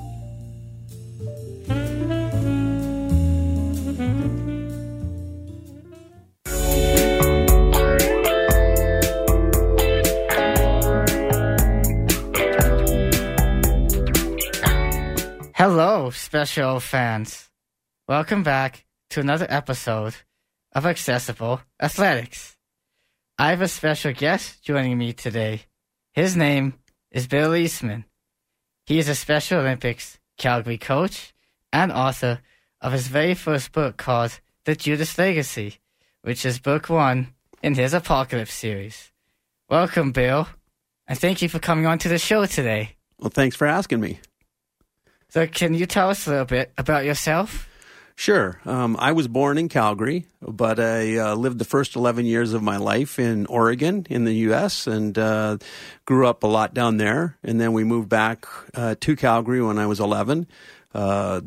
Hello, 15.54 16.10
special 16.10 16.78
fans. 16.78 17.48
Welcome 18.06 18.42
back 18.42 18.84
to 19.10 19.20
another 19.20 19.46
episode 19.48 20.14
of 20.72 20.86
Accessible 20.86 21.60
Athletics. 21.80 22.56
I 23.38 23.50
have 23.50 23.62
a 23.62 23.68
special 23.68 24.12
guest 24.12 24.62
joining 24.64 24.98
me 24.98 25.12
today. 25.12 25.62
His 26.12 26.36
name 26.36 26.74
is 27.10 27.26
Bill 27.26 27.54
Eastman. 27.54 28.04
He 28.86 28.98
is 28.98 29.08
a 29.08 29.14
Special 29.14 29.60
Olympics 29.60 30.18
Calgary 30.36 30.78
coach 30.78 31.32
and 31.72 31.90
author 31.90 32.40
of 32.80 32.92
his 32.92 33.08
very 33.08 33.34
first 33.34 33.72
book 33.72 33.96
called 33.96 34.40
The 34.64 34.76
Judas 34.76 35.16
Legacy, 35.18 35.78
which 36.22 36.44
is 36.44 36.58
book 36.58 36.88
one 36.88 37.34
in 37.62 37.74
his 37.74 37.94
Apocalypse 37.94 38.52
series. 38.52 39.10
Welcome, 39.68 40.12
Bill, 40.12 40.48
and 41.06 41.18
thank 41.18 41.40
you 41.40 41.48
for 41.48 41.58
coming 41.58 41.86
on 41.86 41.98
to 42.00 42.08
the 42.08 42.18
show 42.18 42.46
today. 42.46 42.96
Well, 43.18 43.30
thanks 43.30 43.56
for 43.56 43.66
asking 43.66 44.00
me. 44.00 44.20
So, 45.30 45.46
can 45.46 45.74
you 45.74 45.86
tell 45.86 46.10
us 46.10 46.26
a 46.26 46.30
little 46.30 46.44
bit 46.44 46.72
about 46.76 47.04
yourself? 47.04 47.68
Sure. 48.16 48.60
Um, 48.64 48.96
I 48.98 49.12
was 49.12 49.26
born 49.26 49.58
in 49.58 49.68
Calgary, 49.68 50.26
but 50.40 50.78
I 50.78 51.16
uh, 51.16 51.34
lived 51.34 51.58
the 51.58 51.64
first 51.64 51.96
11 51.96 52.26
years 52.26 52.52
of 52.52 52.62
my 52.62 52.76
life 52.76 53.18
in 53.18 53.46
Oregon 53.46 54.06
in 54.08 54.24
the 54.24 54.34
U.S. 54.48 54.86
and 54.86 55.18
uh, 55.18 55.58
grew 56.04 56.26
up 56.26 56.44
a 56.44 56.46
lot 56.46 56.74
down 56.74 56.96
there. 56.96 57.36
And 57.42 57.60
then 57.60 57.72
we 57.72 57.82
moved 57.82 58.08
back 58.08 58.46
uh, 58.74 58.94
to 59.00 59.16
Calgary 59.16 59.60
when 59.60 59.78
I 59.78 59.86
was 59.86 59.98
11. 59.98 60.46
Uh, 60.94 61.40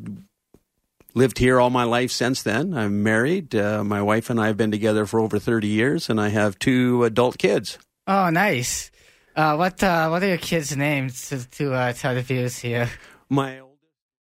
lived 1.14 1.38
here 1.38 1.60
all 1.60 1.70
my 1.70 1.86
life 1.86 2.12
since 2.12 2.44
then. 2.44 2.74
I'm 2.74 3.02
married. 3.02 3.56
Uh, 3.56 3.84
my 3.84 4.02
wife 4.02 4.30
and 4.30 4.40
I 4.40 4.48
have 4.48 4.58
been 4.58 4.72
together 4.72 5.06
for 5.06 5.22
over 5.22 5.40
30 5.40 5.68
years, 5.68 6.10
and 6.10 6.20
I 6.20 6.30
have 6.30 6.60
two 6.60 7.06
adult 7.06 7.38
kids. 7.38 7.80
Oh, 8.06 8.30
nice. 8.30 8.92
Uh, 9.36 9.56
what 9.56 9.82
uh, 9.84 10.10
what 10.10 10.24
are 10.24 10.28
your 10.28 10.38
kids' 10.38 10.76
names 10.76 11.30
to, 11.30 11.50
to 11.52 11.74
uh, 11.74 11.94
tell 11.94 12.16
the 12.16 12.22
viewers 12.24 12.58
here? 12.58 12.90
My 13.30 13.62